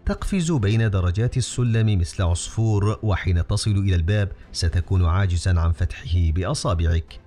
تقفز 0.06 0.52
بين 0.52 0.90
درجات 0.90 1.36
السلم 1.36 1.98
مثل 1.98 2.22
عصفور 2.22 2.98
وحين 3.02 3.46
تصل 3.46 3.70
إلى 3.70 3.94
الباب 3.94 4.32
ستكون 4.52 5.04
عاجزا 5.04 5.60
عن 5.60 5.72
فتحه 5.72 6.30
بأصابعك. 6.30 7.20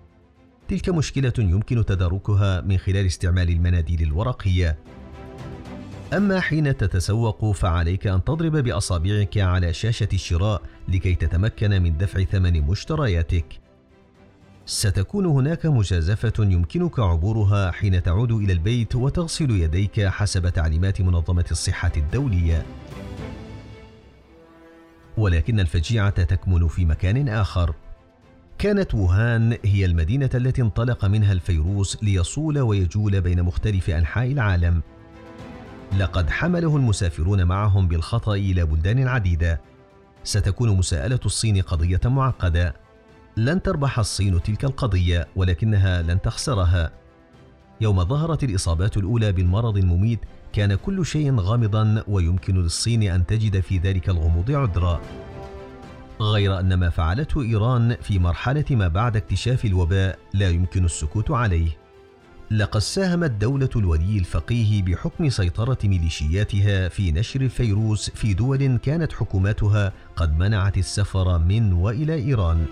تلك 0.67 0.89
مشكلة 0.89 1.33
يمكن 1.37 1.85
تداركها 1.85 2.61
من 2.61 2.77
خلال 2.77 3.05
استعمال 3.05 3.49
المناديل 3.49 4.01
الورقية. 4.01 4.77
أما 6.17 6.39
حين 6.39 6.77
تتسوق 6.77 7.51
فعليك 7.51 8.07
أن 8.07 8.23
تضرب 8.23 8.57
بأصابعك 8.57 9.37
على 9.37 9.73
شاشة 9.73 10.07
الشراء 10.13 10.61
لكي 10.87 11.15
تتمكن 11.15 11.81
من 11.81 11.97
دفع 11.97 12.23
ثمن 12.23 12.61
مشترياتك. 12.61 13.45
ستكون 14.65 15.25
هناك 15.25 15.65
مجازفة 15.65 16.33
يمكنك 16.39 16.99
عبورها 16.99 17.71
حين 17.71 18.03
تعود 18.03 18.31
إلى 18.31 18.53
البيت 18.53 18.95
وتغسل 18.95 19.51
يديك 19.51 20.01
حسب 20.01 20.49
تعليمات 20.49 21.01
منظمة 21.01 21.45
الصحة 21.51 21.91
الدولية. 21.97 22.65
ولكن 25.17 25.59
الفجيعة 25.59 26.23
تكمن 26.23 26.67
في 26.67 26.85
مكان 26.85 27.29
آخر. 27.29 27.73
كانت 28.57 28.95
ووهان 28.95 29.57
هي 29.65 29.85
المدينة 29.85 30.29
التي 30.35 30.61
انطلق 30.61 31.05
منها 31.05 31.33
الفيروس 31.33 32.03
ليصول 32.03 32.59
ويجول 32.59 33.21
بين 33.21 33.43
مختلف 33.43 33.89
أنحاء 33.89 34.31
العالم. 34.31 34.81
لقد 35.97 36.29
حمله 36.29 36.75
المسافرون 36.77 37.43
معهم 37.43 37.87
بالخطأ 37.87 38.33
إلى 38.33 38.65
بلدان 38.65 39.07
عديدة. 39.07 39.61
ستكون 40.23 40.77
مساءلة 40.77 41.19
الصين 41.25 41.61
قضية 41.61 41.99
معقدة. 42.05 42.75
لن 43.37 43.61
تربح 43.61 43.99
الصين 43.99 44.43
تلك 44.43 44.65
القضية 44.65 45.27
ولكنها 45.35 46.01
لن 46.01 46.21
تخسرها. 46.21 46.91
يوم 47.81 48.03
ظهرت 48.03 48.43
الإصابات 48.43 48.97
الأولى 48.97 49.31
بالمرض 49.31 49.77
المميت 49.77 50.19
كان 50.53 50.75
كل 50.75 51.05
شيء 51.05 51.39
غامضا 51.39 52.03
ويمكن 52.07 52.55
للصين 52.55 53.03
أن 53.03 53.25
تجد 53.25 53.59
في 53.59 53.77
ذلك 53.77 54.09
الغموض 54.09 54.51
عذرا. 54.51 55.01
غير 56.21 56.59
أن 56.59 56.73
ما 56.73 56.89
فعلته 56.89 57.41
إيران 57.41 57.95
في 58.01 58.19
مرحلة 58.19 58.65
ما 58.71 58.87
بعد 58.87 59.17
اكتشاف 59.17 59.65
الوباء 59.65 60.19
لا 60.33 60.49
يمكن 60.49 60.85
السكوت 60.85 61.31
عليه. 61.31 61.82
لقد 62.57 62.81
ساهمت 62.81 63.31
دولة 63.31 63.69
الولي 63.75 64.17
الفقيه 64.17 64.81
بحكم 64.83 65.29
سيطرة 65.29 65.77
ميليشياتها 65.83 66.89
في 66.89 67.11
نشر 67.11 67.41
الفيروس 67.41 68.09
في 68.09 68.33
دول 68.33 68.77
كانت 68.77 69.13
حكوماتها 69.13 69.93
قد 70.15 70.37
منعت 70.37 70.77
السفر 70.77 71.39
من 71.39 71.73
وإلى 71.73 72.13
إيران. 72.13 72.65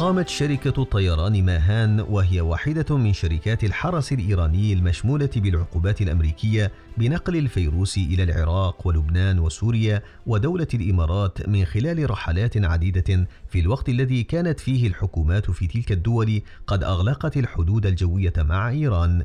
قامت 0.00 0.28
شركة 0.28 0.84
طيران 0.84 1.44
ماهان 1.44 2.00
وهي 2.00 2.40
واحدة 2.40 2.96
من 2.96 3.12
شركات 3.12 3.64
الحرس 3.64 4.12
الإيراني 4.12 4.72
المشمولة 4.72 5.30
بالعقوبات 5.36 6.02
الأمريكية 6.02 6.72
بنقل 6.98 7.36
الفيروس 7.36 7.98
إلى 7.98 8.22
العراق 8.22 8.86
ولبنان 8.86 9.38
وسوريا 9.38 10.02
ودولة 10.26 10.66
الإمارات 10.74 11.48
من 11.48 11.64
خلال 11.64 12.10
رحلات 12.10 12.56
عديدة 12.56 13.28
في 13.48 13.60
الوقت 13.60 13.88
الذي 13.88 14.22
كانت 14.22 14.60
فيه 14.60 14.86
الحكومات 14.86 15.50
في 15.50 15.66
تلك 15.66 15.92
الدول 15.92 16.42
قد 16.66 16.84
أغلقت 16.84 17.36
الحدود 17.36 17.86
الجوية 17.86 18.34
مع 18.38 18.70
إيران. 18.70 19.22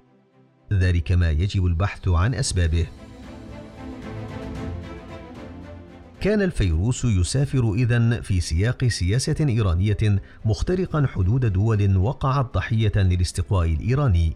ذلك 0.73 1.11
ما 1.11 1.31
يجب 1.31 1.65
البحث 1.65 2.07
عن 2.07 2.33
أسبابه. 2.33 2.88
كان 6.25 6.41
الفيروس 6.41 7.05
يسافر 7.05 7.73
إذا 7.73 8.21
في 8.21 8.41
سياق 8.41 8.85
سياسة 8.85 9.35
إيرانية 9.39 10.21
مخترقا 10.45 11.07
حدود 11.13 11.45
دول 11.45 11.97
وقعت 11.97 12.53
ضحية 12.53 12.91
للاستقواء 12.95 13.73
الإيراني، 13.73 14.33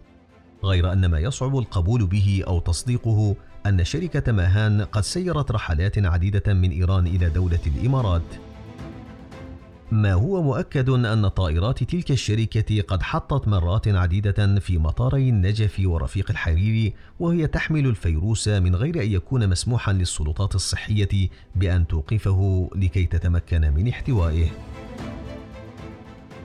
غير 0.64 0.92
أن 0.92 1.06
ما 1.06 1.18
يصعب 1.18 1.58
القبول 1.58 2.06
به 2.06 2.44
أو 2.46 2.60
تصديقه 2.60 3.36
أن 3.66 3.84
شركة 3.84 4.32
ماهان 4.32 4.82
قد 4.82 5.02
سيرت 5.02 5.50
رحلات 5.50 5.98
عديدة 5.98 6.54
من 6.54 6.70
إيران 6.70 7.06
إلى 7.06 7.30
دولة 7.30 7.60
الإمارات. 7.66 8.49
ما 9.92 10.12
هو 10.12 10.42
مؤكد 10.42 10.88
أن 10.88 11.28
طائرات 11.28 11.84
تلك 11.84 12.10
الشركة 12.10 12.80
قد 12.82 13.02
حطت 13.02 13.48
مرات 13.48 13.88
عديدة 13.88 14.58
في 14.60 14.78
مطاري 14.78 15.28
النجف 15.28 15.80
ورفيق 15.84 16.30
الحريري 16.30 16.94
وهي 17.20 17.46
تحمل 17.46 17.86
الفيروس 17.86 18.48
من 18.48 18.76
غير 18.76 19.02
أن 19.02 19.12
يكون 19.12 19.48
مسموحا 19.48 19.92
للسلطات 19.92 20.54
الصحية 20.54 21.28
بأن 21.56 21.86
توقفه 21.86 22.70
لكي 22.74 23.06
تتمكن 23.06 23.60
من 23.74 23.88
احتوائه. 23.88 24.48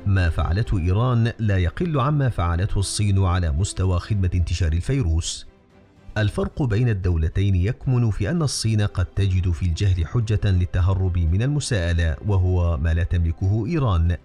ما 0.06 0.30
فعلته 0.30 0.80
إيران 0.80 1.34
لا 1.40 1.58
يقل 1.58 2.00
عما 2.00 2.30
فعلته 2.30 2.80
الصين 2.80 3.24
على 3.24 3.52
مستوى 3.52 4.00
خدمة 4.00 4.30
انتشار 4.36 4.74
الفيروس. 4.74 5.46
الفرق 6.18 6.64
بين 6.64 6.90
الدولتين 6.90 7.56
يكمن 7.56 8.12
في 8.12 8.30
أن 8.30 8.42
الصين 8.42 8.82
قد 8.82 9.06
تجد 9.06 9.52
في 9.52 9.66
الجهل 9.66 10.08
حجة 10.08 10.40
للتهرب 10.46 11.18
من 11.18 11.42
المساءلة 11.42 12.16
وهو 12.28 12.78
ما 12.78 12.94
لا 12.94 13.04
تملكه 13.04 13.66
إيران. 13.66 14.18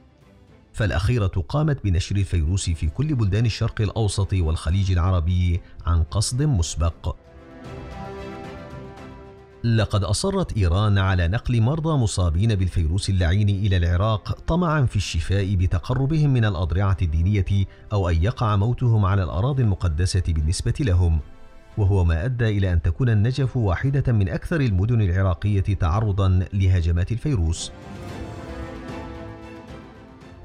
فالأخيرة 0.72 1.44
قامت 1.48 1.84
بنشر 1.84 2.16
الفيروس 2.16 2.70
في 2.70 2.88
كل 2.88 3.14
بلدان 3.14 3.46
الشرق 3.46 3.80
الأوسط 3.80 4.32
والخليج 4.32 4.92
العربي 4.92 5.60
عن 5.86 6.02
قصد 6.02 6.42
مسبق. 6.42 7.16
لقد 9.64 10.04
أصرت 10.04 10.56
إيران 10.56 10.98
على 10.98 11.28
نقل 11.28 11.60
مرضى 11.60 11.96
مصابين 11.96 12.54
بالفيروس 12.54 13.10
اللعين 13.10 13.48
إلى 13.48 13.76
العراق 13.76 14.38
طمعا 14.46 14.86
في 14.86 14.96
الشفاء 14.96 15.54
بتقربهم 15.54 16.32
من 16.32 16.44
الأضرعة 16.44 16.96
الدينية 17.02 17.66
أو 17.92 18.08
أن 18.08 18.22
يقع 18.22 18.56
موتهم 18.56 19.04
على 19.04 19.22
الأراضي 19.22 19.62
المقدسة 19.62 20.22
بالنسبة 20.28 20.74
لهم. 20.80 21.20
وهو 21.80 22.04
ما 22.04 22.24
أدى 22.24 22.48
إلى 22.48 22.72
أن 22.72 22.82
تكون 22.82 23.08
النجف 23.08 23.56
واحدة 23.56 24.12
من 24.12 24.28
أكثر 24.28 24.60
المدن 24.60 25.00
العراقية 25.00 25.60
تعرضا 25.60 26.40
لهجمات 26.52 27.12
الفيروس. 27.12 27.72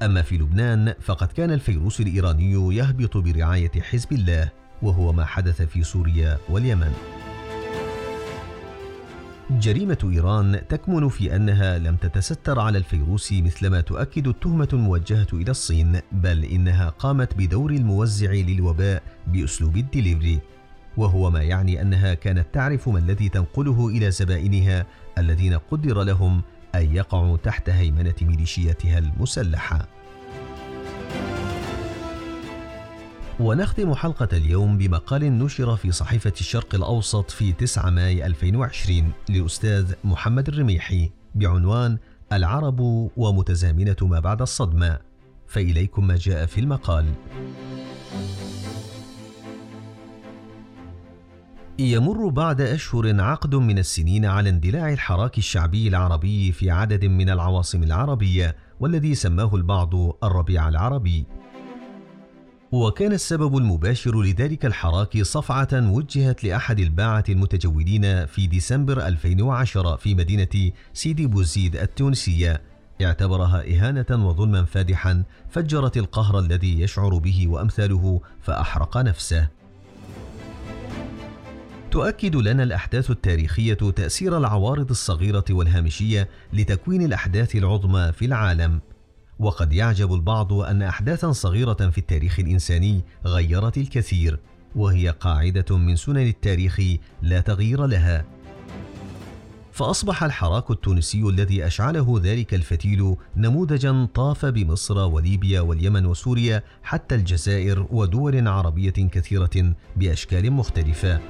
أما 0.02 0.22
في 0.22 0.36
لبنان 0.36 0.94
فقد 1.00 1.32
كان 1.32 1.50
الفيروس 1.50 2.00
الإيراني 2.00 2.74
يهبط 2.76 3.16
برعاية 3.16 3.70
حزب 3.80 4.12
الله 4.12 4.50
وهو 4.82 5.12
ما 5.12 5.24
حدث 5.24 5.62
في 5.62 5.82
سوريا 5.82 6.38
واليمن. 6.48 6.92
جريمة 9.50 9.98
إيران 10.12 10.60
تكمن 10.68 11.08
في 11.08 11.36
أنها 11.36 11.78
لم 11.78 11.96
تتستر 11.96 12.60
على 12.60 12.78
الفيروس 12.78 13.32
مثلما 13.32 13.80
تؤكد 13.80 14.28
التهمة 14.28 14.68
الموجهة 14.72 15.26
إلى 15.32 15.50
الصين، 15.50 16.00
بل 16.12 16.44
إنها 16.44 16.88
قامت 16.88 17.34
بدور 17.34 17.70
الموزع 17.70 18.30
للوباء 18.30 19.02
بأسلوب 19.26 19.76
الدليفري، 19.76 20.40
وهو 20.96 21.30
ما 21.30 21.42
يعني 21.42 21.82
أنها 21.82 22.14
كانت 22.14 22.46
تعرف 22.52 22.88
ما 22.88 22.98
الذي 22.98 23.28
تنقله 23.28 23.88
إلى 23.88 24.10
زبائنها 24.10 24.86
الذين 25.18 25.54
قدر 25.54 26.02
لهم 26.02 26.42
أن 26.74 26.94
يقعوا 26.94 27.36
تحت 27.36 27.70
هيمنة 27.70 28.14
ميليشياتها 28.22 28.98
المسلحة. 28.98 29.88
ونختم 33.40 33.94
حلقة 33.94 34.28
اليوم 34.32 34.78
بمقال 34.78 35.38
نشر 35.38 35.76
في 35.76 35.92
صحيفة 35.92 36.32
الشرق 36.40 36.74
الأوسط 36.74 37.30
في 37.30 37.52
9 37.52 37.90
ماي 37.90 38.26
2020 38.26 39.12
للأستاذ 39.28 39.92
محمد 40.04 40.48
الرميحي 40.48 41.10
بعنوان 41.34 41.98
العرب 42.32 42.80
ومتزامنة 43.16 43.96
ما 44.02 44.20
بعد 44.20 44.42
الصدمة 44.42 44.98
فإليكم 45.46 46.06
ما 46.06 46.16
جاء 46.16 46.46
في 46.46 46.60
المقال 46.60 47.06
يمر 51.78 52.28
بعد 52.28 52.60
أشهر 52.60 53.20
عقد 53.20 53.54
من 53.54 53.78
السنين 53.78 54.24
على 54.24 54.48
اندلاع 54.48 54.92
الحراك 54.92 55.38
الشعبي 55.38 55.88
العربي 55.88 56.52
في 56.52 56.70
عدد 56.70 57.04
من 57.04 57.30
العواصم 57.30 57.82
العربية 57.82 58.56
والذي 58.80 59.14
سماه 59.14 59.54
البعض 59.54 59.94
الربيع 60.24 60.68
العربي. 60.68 61.26
وكان 62.72 63.12
السبب 63.12 63.56
المباشر 63.56 64.22
لذلك 64.22 64.66
الحراك 64.66 65.22
صفعة 65.22 65.68
وجهت 65.72 66.44
لأحد 66.44 66.80
الباعة 66.80 67.24
المتجولين 67.28 68.26
في 68.26 68.46
ديسمبر 68.46 69.06
2010 69.06 69.96
في 69.96 70.14
مدينة 70.14 70.72
سيدي 70.92 71.26
بوزيد 71.26 71.76
التونسية. 71.76 72.62
اعتبرها 73.02 73.64
إهانة 73.74 74.26
وظلما 74.28 74.64
فادحا 74.64 75.24
فجرت 75.50 75.96
القهر 75.96 76.38
الذي 76.38 76.80
يشعر 76.80 77.18
به 77.18 77.48
وأمثاله 77.48 78.20
فأحرق 78.42 78.98
نفسه. 78.98 79.55
تؤكد 81.96 82.36
لنا 82.36 82.62
الأحداث 82.62 83.10
التاريخية 83.10 83.74
تأثير 83.74 84.38
العوارض 84.38 84.90
الصغيرة 84.90 85.44
والهامشية 85.50 86.28
لتكوين 86.52 87.02
الأحداث 87.02 87.56
العظمى 87.56 88.12
في 88.12 88.24
العالم. 88.24 88.80
وقد 89.38 89.72
يعجب 89.72 90.14
البعض 90.14 90.52
أن 90.52 90.82
احداثا 90.82 91.32
صغيرة 91.32 91.90
في 91.90 91.98
التاريخ 91.98 92.40
الإنساني 92.40 93.00
غيرت 93.26 93.78
الكثير 93.78 94.38
وهي 94.74 95.08
قاعدة 95.08 95.76
من 95.76 95.96
سنن 95.96 96.28
التاريخ 96.28 96.80
لا 97.22 97.40
تغيير 97.40 97.86
لها. 97.86 98.24
فأصبح 99.72 100.24
الحراك 100.24 100.70
التونسي 100.70 101.22
الذي 101.22 101.66
أشعله 101.66 102.20
ذلك 102.22 102.54
الفتيل 102.54 103.16
نموذجا 103.36 104.08
طاف 104.14 104.46
بمصر 104.46 104.98
وليبيا 104.98 105.60
واليمن 105.60 106.06
وسوريا 106.06 106.62
حتى 106.82 107.14
الجزائر 107.14 107.86
ودول 107.90 108.48
عربية 108.48 108.90
كثيرة 108.90 109.74
بأشكال 109.96 110.52
مختلفة. 110.52 111.20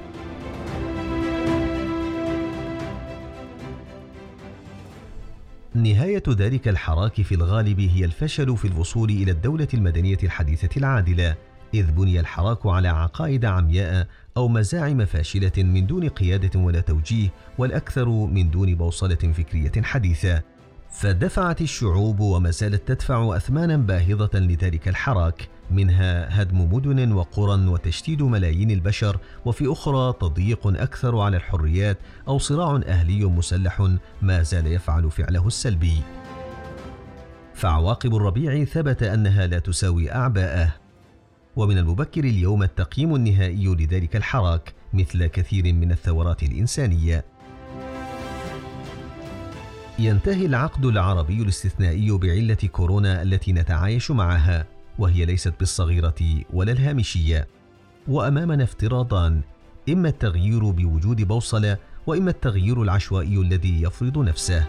نهاية 5.83 6.23
ذلك 6.29 6.67
الحراك 6.67 7.21
في 7.21 7.35
الغالب 7.35 7.79
هي 7.79 8.05
الفشل 8.05 8.57
في 8.57 8.65
الوصول 8.65 9.09
إلى 9.09 9.31
الدولة 9.31 9.67
المدنية 9.73 10.17
الحديثة 10.23 10.69
العادلة، 10.77 11.35
إذ 11.73 11.91
بني 11.91 12.19
الحراك 12.19 12.65
على 12.65 12.87
عقائد 12.87 13.45
عمياء 13.45 14.07
أو 14.37 14.47
مزاعم 14.47 15.05
فاشلة 15.05 15.51
من 15.57 15.87
دون 15.87 16.09
قيادة 16.09 16.59
ولا 16.59 16.79
توجيه، 16.79 17.29
والأكثر 17.57 18.09
من 18.09 18.49
دون 18.49 18.75
بوصلة 18.75 19.15
فكرية 19.15 19.81
حديثة. 19.83 20.41
فدفعت 20.91 21.61
الشعوب 21.61 22.19
وما 22.19 22.51
زالت 22.51 22.87
تدفع 22.87 23.37
أثمانا 23.37 23.77
باهظة 23.77 24.39
لذلك 24.39 24.87
الحراك، 24.87 25.49
منها 25.71 26.41
هدم 26.41 26.73
مدن 26.73 27.11
وقرى 27.11 27.67
وتشتيد 27.67 28.21
ملايين 28.21 28.71
البشر 28.71 29.17
وفي 29.45 29.71
أخرى 29.71 30.13
تضييق 30.21 30.67
أكثر 30.67 31.19
على 31.19 31.37
الحريات 31.37 31.97
أو 32.27 32.39
صراع 32.39 32.81
أهلي 32.87 33.25
مسلح 33.25 33.91
ما 34.21 34.43
زال 34.43 34.67
يفعل 34.67 35.11
فعله 35.11 35.47
السلبي. 35.47 36.01
فعواقب 37.53 38.15
الربيع 38.15 38.63
ثبت 38.63 39.03
أنها 39.03 39.47
لا 39.47 39.59
تساوي 39.59 40.11
أعباءه. 40.11 40.73
ومن 41.55 41.77
المبكر 41.77 42.23
اليوم 42.23 42.63
التقييم 42.63 43.15
النهائي 43.15 43.65
لذلك 43.65 44.15
الحراك 44.15 44.73
مثل 44.93 45.25
كثير 45.25 45.73
من 45.73 45.91
الثورات 45.91 46.43
الإنسانية. 46.43 47.25
ينتهي 49.99 50.45
العقد 50.45 50.85
العربي 50.85 51.41
الاستثنائي 51.41 52.11
بعلة 52.11 52.55
كورونا 52.71 53.21
التي 53.21 53.53
نتعايش 53.53 54.11
معها 54.11 54.65
وهي 54.99 55.25
ليست 55.25 55.53
بالصغيرة 55.59 56.15
ولا 56.53 56.71
الهامشية. 56.71 57.47
وأمامنا 58.07 58.63
افتراضان 58.63 59.41
إما 59.89 60.09
التغيير 60.09 60.69
بوجود 60.69 61.21
بوصلة 61.21 61.77
وإما 62.07 62.31
التغيير 62.31 62.81
العشوائي 62.81 63.37
الذي 63.37 63.81
يفرض 63.81 64.17
نفسه. 64.17 64.67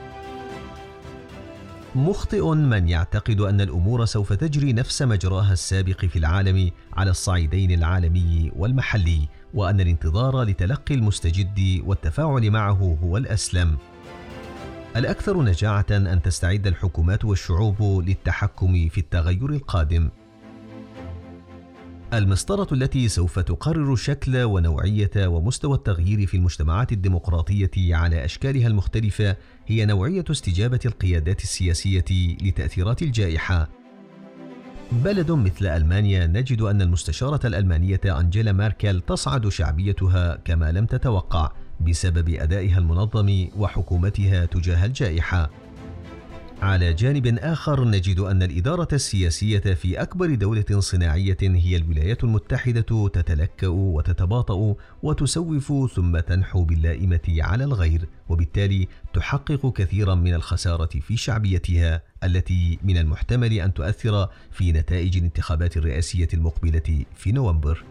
مخطئ 1.95 2.55
من 2.55 2.89
يعتقد 2.89 3.41
أن 3.41 3.61
الأمور 3.61 4.05
سوف 4.05 4.33
تجري 4.33 4.73
نفس 4.73 5.03
مجراها 5.03 5.53
السابق 5.53 6.05
في 6.05 6.19
العالم 6.19 6.71
على 6.93 7.11
الصعيدين 7.11 7.71
العالمي 7.71 8.53
والمحلي 8.57 9.29
وأن 9.55 9.81
الانتظار 9.81 10.43
لتلقي 10.43 10.95
المستجد 10.95 11.83
والتفاعل 11.87 12.51
معه 12.51 12.99
هو 13.03 13.17
الأسلم. 13.17 13.77
الأكثر 14.97 15.43
نجاعة 15.43 15.87
أن 15.91 16.23
تستعد 16.23 16.67
الحكومات 16.67 17.25
والشعوب 17.25 18.03
للتحكم 18.07 18.89
في 18.89 18.99
التغير 18.99 19.51
القادم. 19.51 20.09
المسطرة 22.13 22.75
التي 22.75 23.09
سوف 23.09 23.39
تقرر 23.39 23.97
شكل 23.97 24.43
ونوعية 24.43 25.11
ومستوى 25.17 25.75
التغيير 25.75 26.27
في 26.27 26.37
المجتمعات 26.37 26.93
الديمقراطية 26.93 27.97
على 27.97 28.25
أشكالها 28.25 28.67
المختلفة 28.67 29.37
هي 29.67 29.87
نوعية 29.87 30.25
استجابة 30.31 30.81
القيادات 30.87 31.43
السياسية 31.43 32.05
لتأثيرات 32.43 33.03
الجائحة. 33.03 33.69
بلد 34.93 35.31
مثل 35.31 35.67
ألمانيا 35.67 36.27
نجد 36.27 36.61
أن 36.61 36.83
المستشارة 36.83 37.47
الألمانية 37.47 38.01
أنجيلا 38.07 38.53
ماركل 38.53 39.01
تصعد 39.01 39.49
شعبيتها 39.49 40.37
كما 40.45 40.73
لم 40.73 40.87
تتوقع 40.87 41.53
بسبب 41.81 42.29
أدائها 42.29 42.79
المنظم 42.79 43.49
وحكومتها 43.57 44.45
تجاه 44.45 44.85
الجائحة. 44.85 45.51
على 46.63 46.93
جانب 46.93 47.39
آخر 47.39 47.85
نجد 47.85 48.19
أن 48.19 48.43
الإدارة 48.43 48.89
السياسية 48.93 49.59
في 49.59 50.03
أكبر 50.03 50.35
دولة 50.35 50.65
صناعية 50.79 51.37
هي 51.43 51.77
الولايات 51.77 52.25
المتحدة 52.25 53.09
تتلكأ 53.09 53.69
وتتباطأ 53.69 54.75
وتسوف 55.03 55.93
ثم 55.95 56.19
تنحو 56.19 56.65
باللائمة 56.65 57.21
على 57.29 57.65
الغير 57.65 58.09
وبالتالي 58.29 58.89
تحقق 59.13 59.73
كثيرا 59.73 60.15
من 60.15 60.35
الخسارة 60.35 61.01
في 61.01 61.17
شعبيتها 61.17 62.03
التي 62.25 62.79
من 62.83 62.99
المحتمل 62.99 63.53
أن 63.53 63.75
تؤثر 63.75 64.29
في 64.53 64.73
نتائج 64.73 65.17
الانتخابات 65.17 65.77
الرئاسية 65.77 66.29
المقبلة 66.35 67.05
في 67.15 67.33
نوفمبر 67.33 67.85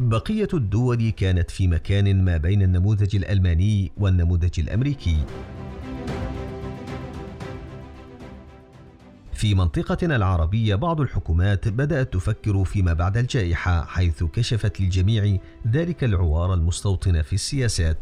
بقية 0.00 0.48
الدول 0.54 1.10
كانت 1.10 1.50
في 1.50 1.68
مكان 1.68 2.24
ما 2.24 2.36
بين 2.36 2.62
النموذج 2.62 3.16
الألماني 3.16 3.92
والنموذج 3.96 4.60
الأمريكي 4.60 5.16
في 9.32 9.54
منطقتنا 9.54 10.16
العربية 10.16 10.74
بعض 10.74 11.00
الحكومات 11.00 11.68
بدأت 11.68 12.12
تفكر 12.12 12.64
فيما 12.64 12.92
بعد 12.92 13.16
الجائحة 13.16 13.84
حيث 13.84 14.24
كشفت 14.24 14.80
للجميع 14.80 15.36
ذلك 15.68 16.04
العوار 16.04 16.54
المستوطن 16.54 17.22
في 17.22 17.32
السياسات. 17.32 17.98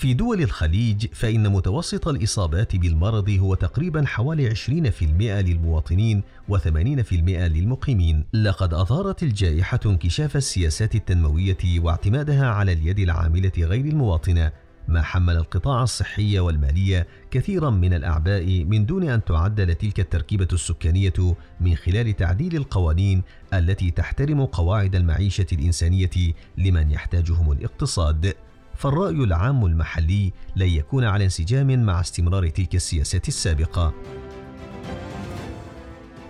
في 0.00 0.14
دول 0.14 0.42
الخليج 0.42 1.06
فإن 1.12 1.52
متوسط 1.52 2.08
الإصابات 2.08 2.76
بالمرض 2.76 3.30
هو 3.30 3.54
تقريبا 3.54 4.06
حوالي 4.06 4.54
20% 4.54 5.02
للمواطنين 5.20 6.22
و80% 6.50 7.12
للمقيمين. 7.28 8.24
لقد 8.34 8.74
أظهرت 8.74 9.22
الجائحة 9.22 9.80
انكشاف 9.86 10.36
السياسات 10.36 10.94
التنموية 10.94 11.80
واعتمادها 11.80 12.46
على 12.46 12.72
اليد 12.72 12.98
العاملة 12.98 13.52
غير 13.58 13.84
المواطنة 13.84 14.52
ما 14.88 15.02
حمل 15.02 15.36
القطاع 15.36 15.82
الصحي 15.82 16.38
والمالية 16.38 17.06
كثيرا 17.30 17.70
من 17.70 17.94
الأعباء 17.94 18.64
من 18.64 18.86
دون 18.86 19.08
أن 19.08 19.24
تعدل 19.24 19.74
تلك 19.74 20.00
التركيبة 20.00 20.48
السكانية 20.52 21.34
من 21.60 21.74
خلال 21.74 22.16
تعديل 22.16 22.56
القوانين 22.56 23.22
التي 23.54 23.90
تحترم 23.90 24.44
قواعد 24.44 24.94
المعيشة 24.94 25.46
الإنسانية 25.52 26.34
لمن 26.58 26.90
يحتاجهم 26.90 27.52
الاقتصاد. 27.52 28.34
فالرأي 28.80 29.24
العام 29.24 29.66
المحلي 29.66 30.32
لن 30.56 30.68
يكون 30.68 31.04
على 31.04 31.24
انسجام 31.24 31.84
مع 31.84 32.00
استمرار 32.00 32.48
تلك 32.48 32.74
السياسات 32.74 33.28
السابقة. 33.28 33.94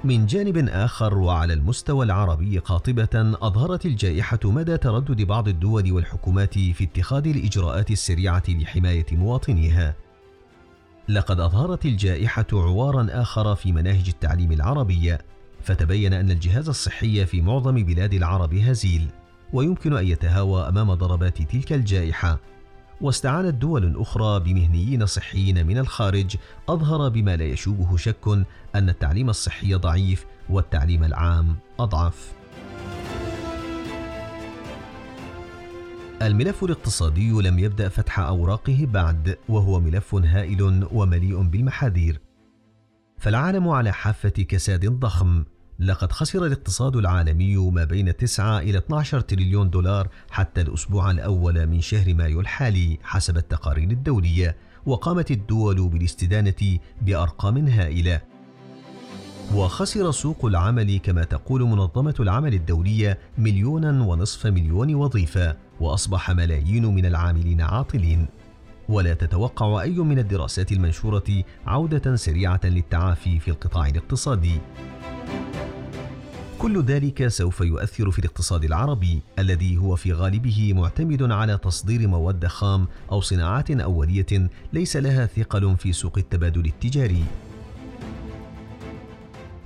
من 0.04 0.26
جانب 0.26 0.68
آخر 0.68 1.18
وعلى 1.18 1.52
المستوى 1.52 2.04
العربي 2.04 2.58
قاطبة 2.58 3.08
أظهرت 3.42 3.86
الجائحة 3.86 4.38
مدى 4.44 4.76
تردد 4.76 5.22
بعض 5.22 5.48
الدول 5.48 5.92
والحكومات 5.92 6.54
في 6.54 6.84
اتخاذ 6.84 7.28
الإجراءات 7.28 7.90
السريعة 7.90 8.42
لحماية 8.48 9.06
مواطنيها. 9.12 9.94
لقد 11.08 11.40
أظهرت 11.40 11.86
الجائحة 11.86 12.46
عوارا 12.52 13.06
آخر 13.10 13.54
في 13.54 13.72
مناهج 13.72 14.08
التعليم 14.08 14.52
العربية، 14.52 15.18
فتبين 15.62 16.12
أن 16.12 16.30
الجهاز 16.30 16.68
الصحي 16.68 17.26
في 17.26 17.42
معظم 17.42 17.74
بلاد 17.74 18.14
العرب 18.14 18.54
هزيل، 18.54 19.08
ويمكن 19.52 19.96
أن 19.96 20.06
يتهاوى 20.06 20.68
أمام 20.68 20.94
ضربات 20.94 21.42
تلك 21.42 21.72
الجائحة، 21.72 22.38
واستعانت 23.00 23.54
دول 23.54 24.00
أخرى 24.00 24.40
بمهنيين 24.40 25.06
صحيين 25.06 25.66
من 25.66 25.78
الخارج 25.78 26.36
أظهر 26.68 27.08
بما 27.08 27.36
لا 27.36 27.44
يشوبه 27.44 27.96
شك 27.96 28.28
أن 28.74 28.88
التعليم 28.88 29.30
الصحي 29.30 29.74
ضعيف 29.74 30.26
والتعليم 30.48 31.04
العام 31.04 31.56
أضعف. 31.78 32.32
الملف 36.22 36.64
الاقتصادي 36.64 37.30
لم 37.30 37.58
يبدأ 37.58 37.88
فتح 37.88 38.18
أوراقه 38.18 38.86
بعد 38.92 39.38
وهو 39.48 39.80
ملف 39.80 40.14
هائل 40.14 40.88
ومليء 40.92 41.42
بالمحاذير. 41.42 42.20
فالعالم 43.18 43.68
على 43.68 43.92
حافة 43.92 44.28
كساد 44.28 44.86
ضخم 44.86 45.44
لقد 45.80 46.12
خسر 46.12 46.46
الاقتصاد 46.46 46.96
العالمي 46.96 47.56
ما 47.56 47.84
بين 47.84 48.16
9 48.16 48.58
إلى 48.58 48.78
12 48.78 49.20
تريليون 49.20 49.70
دولار 49.70 50.08
حتى 50.30 50.60
الأسبوع 50.60 51.10
الأول 51.10 51.66
من 51.66 51.80
شهر 51.80 52.14
مايو 52.14 52.40
الحالي 52.40 52.98
حسب 53.02 53.36
التقارير 53.36 53.90
الدولية 53.90 54.56
وقامت 54.86 55.30
الدول 55.30 55.88
بالاستدانة 55.88 56.78
بأرقام 57.02 57.68
هائلة. 57.68 58.20
وخسر 59.54 60.10
سوق 60.10 60.44
العمل 60.44 60.98
كما 60.98 61.24
تقول 61.24 61.62
منظمة 61.62 62.14
العمل 62.20 62.54
الدولية 62.54 63.18
مليونا 63.38 64.04
ونصف 64.04 64.46
مليون 64.46 64.94
وظيفة 64.94 65.56
وأصبح 65.80 66.30
ملايين 66.30 66.86
من 66.86 67.06
العاملين 67.06 67.60
عاطلين. 67.60 68.26
ولا 68.88 69.14
تتوقع 69.14 69.82
أي 69.82 69.98
من 69.98 70.18
الدراسات 70.18 70.72
المنشورة 70.72 71.44
عودة 71.66 72.16
سريعة 72.16 72.60
للتعافي 72.64 73.38
في 73.38 73.48
القطاع 73.48 73.88
الاقتصادي. 73.88 74.60
كل 76.60 76.82
ذلك 76.82 77.28
سوف 77.28 77.60
يؤثر 77.60 78.10
في 78.10 78.18
الاقتصاد 78.18 78.64
العربي 78.64 79.22
الذي 79.38 79.76
هو 79.76 79.96
في 79.96 80.12
غالبه 80.12 80.72
معتمد 80.76 81.32
على 81.32 81.58
تصدير 81.58 82.08
مواد 82.08 82.46
خام 82.46 82.86
أو 83.12 83.20
صناعات 83.20 83.70
أولية 83.70 84.50
ليس 84.72 84.96
لها 84.96 85.26
ثقل 85.26 85.76
في 85.76 85.92
سوق 85.92 86.18
التبادل 86.18 86.64
التجاري. 86.64 87.24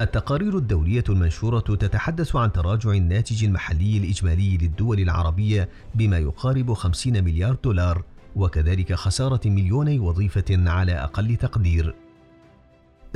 التقارير 0.01 0.59
الدولية 0.59 1.05
المنشورة 1.09 1.61
تتحدث 1.61 2.37
عن 2.37 2.53
تراجع 2.53 2.91
الناتج 2.91 3.45
المحلي 3.45 3.99
الإجمالي 3.99 4.57
للدول 4.57 5.01
العربية 5.01 5.69
بما 5.95 6.19
يقارب 6.19 6.73
50 6.73 7.25
مليار 7.25 7.57
دولار 7.65 8.05
وكذلك 8.37 8.93
خسارة 8.95 9.41
مليوني 9.45 9.99
وظيفة 9.99 10.71
على 10.71 10.93
أقل 10.93 11.37
تقدير. 11.37 11.95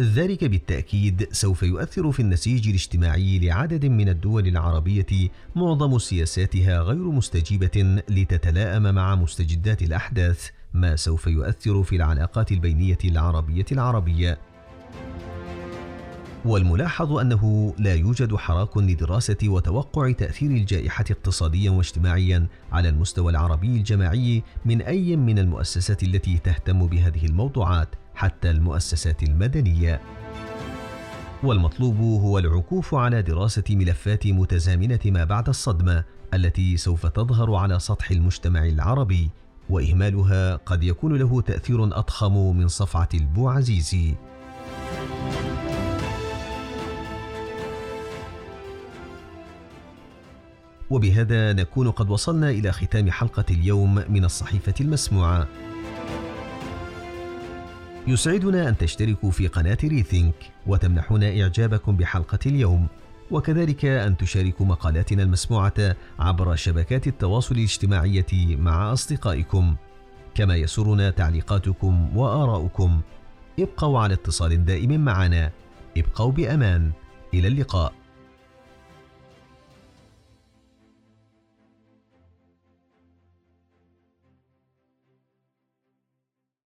ذلك 0.00 0.44
بالتأكيد 0.44 1.28
سوف 1.32 1.62
يؤثر 1.62 2.12
في 2.12 2.20
النسيج 2.20 2.68
الاجتماعي 2.68 3.38
لعدد 3.38 3.86
من 3.86 4.08
الدول 4.08 4.46
العربية 4.46 5.28
معظم 5.56 5.98
سياساتها 5.98 6.80
غير 6.80 7.10
مستجيبة 7.10 8.02
لتتلائم 8.08 8.94
مع 8.94 9.14
مستجدات 9.14 9.82
الأحداث 9.82 10.48
ما 10.74 10.96
سوف 10.96 11.26
يؤثر 11.26 11.82
في 11.82 11.96
العلاقات 11.96 12.52
البينية 12.52 12.98
العربية 13.04 13.66
العربية. 13.72 14.38
والملاحظ 16.44 17.12
أنه 17.12 17.74
لا 17.78 17.94
يوجد 17.94 18.36
حراك 18.36 18.76
لدراسة 18.76 19.36
وتوقع 19.44 20.12
تأثير 20.12 20.50
الجائحة 20.50 21.04
اقتصاديا 21.10 21.70
واجتماعيا 21.70 22.46
على 22.72 22.88
المستوى 22.88 23.30
العربي 23.30 23.66
الجماعي 23.66 24.42
من 24.64 24.82
أي 24.82 25.16
من 25.16 25.38
المؤسسات 25.38 26.02
التي 26.02 26.38
تهتم 26.38 26.86
بهذه 26.86 27.26
الموضوعات. 27.26 27.88
حتى 28.18 28.50
المؤسسات 28.50 29.22
المدنية. 29.22 30.00
والمطلوب 31.42 31.96
هو 32.00 32.38
العكوف 32.38 32.94
على 32.94 33.22
دراسة 33.22 33.64
ملفات 33.70 34.26
متزامنة 34.26 34.98
ما 35.04 35.24
بعد 35.24 35.48
الصدمة 35.48 36.04
التي 36.34 36.76
سوف 36.76 37.06
تظهر 37.06 37.54
على 37.54 37.78
سطح 37.78 38.10
المجتمع 38.10 38.64
العربي 38.64 39.30
وإهمالها 39.70 40.56
قد 40.56 40.82
يكون 40.82 41.16
له 41.16 41.40
تأثير 41.40 41.84
أضخم 41.84 42.56
من 42.56 42.68
صفعة 42.68 43.08
البوعزيزي. 43.14 44.14
وبهذا 50.90 51.52
نكون 51.52 51.90
قد 51.90 52.10
وصلنا 52.10 52.50
إلى 52.50 52.72
ختام 52.72 53.10
حلقة 53.10 53.44
اليوم 53.50 53.94
من 54.08 54.24
الصحيفة 54.24 54.74
المسموعة. 54.80 55.48
يسعدنا 58.08 58.68
أن 58.68 58.76
تشتركوا 58.76 59.30
في 59.30 59.46
قناة 59.46 59.78
ريثينك 59.84 60.34
وتمنحون 60.66 61.22
إعجابكم 61.22 61.96
بحلقة 61.96 62.38
اليوم. 62.46 62.86
وكذلك 63.30 63.84
أن 63.84 64.16
تشاركوا 64.16 64.66
مقالاتنا 64.66 65.22
المسموعة 65.22 65.96
عبر 66.18 66.56
شبكات 66.56 67.06
التواصل 67.06 67.54
الاجتماعية 67.54 68.56
مع 68.56 68.92
أصدقائكم. 68.92 69.76
كما 70.34 70.56
يسرنا 70.56 71.10
تعليقاتكم 71.10 72.16
وآراؤكم. 72.16 73.00
ابقوا 73.58 73.98
على 73.98 74.14
اتصال 74.14 74.64
دائم 74.64 75.04
معنا. 75.04 75.50
ابقوا 75.96 76.32
بأمان. 76.32 76.92
إلى 77.34 77.48
اللقاء. 77.48 77.92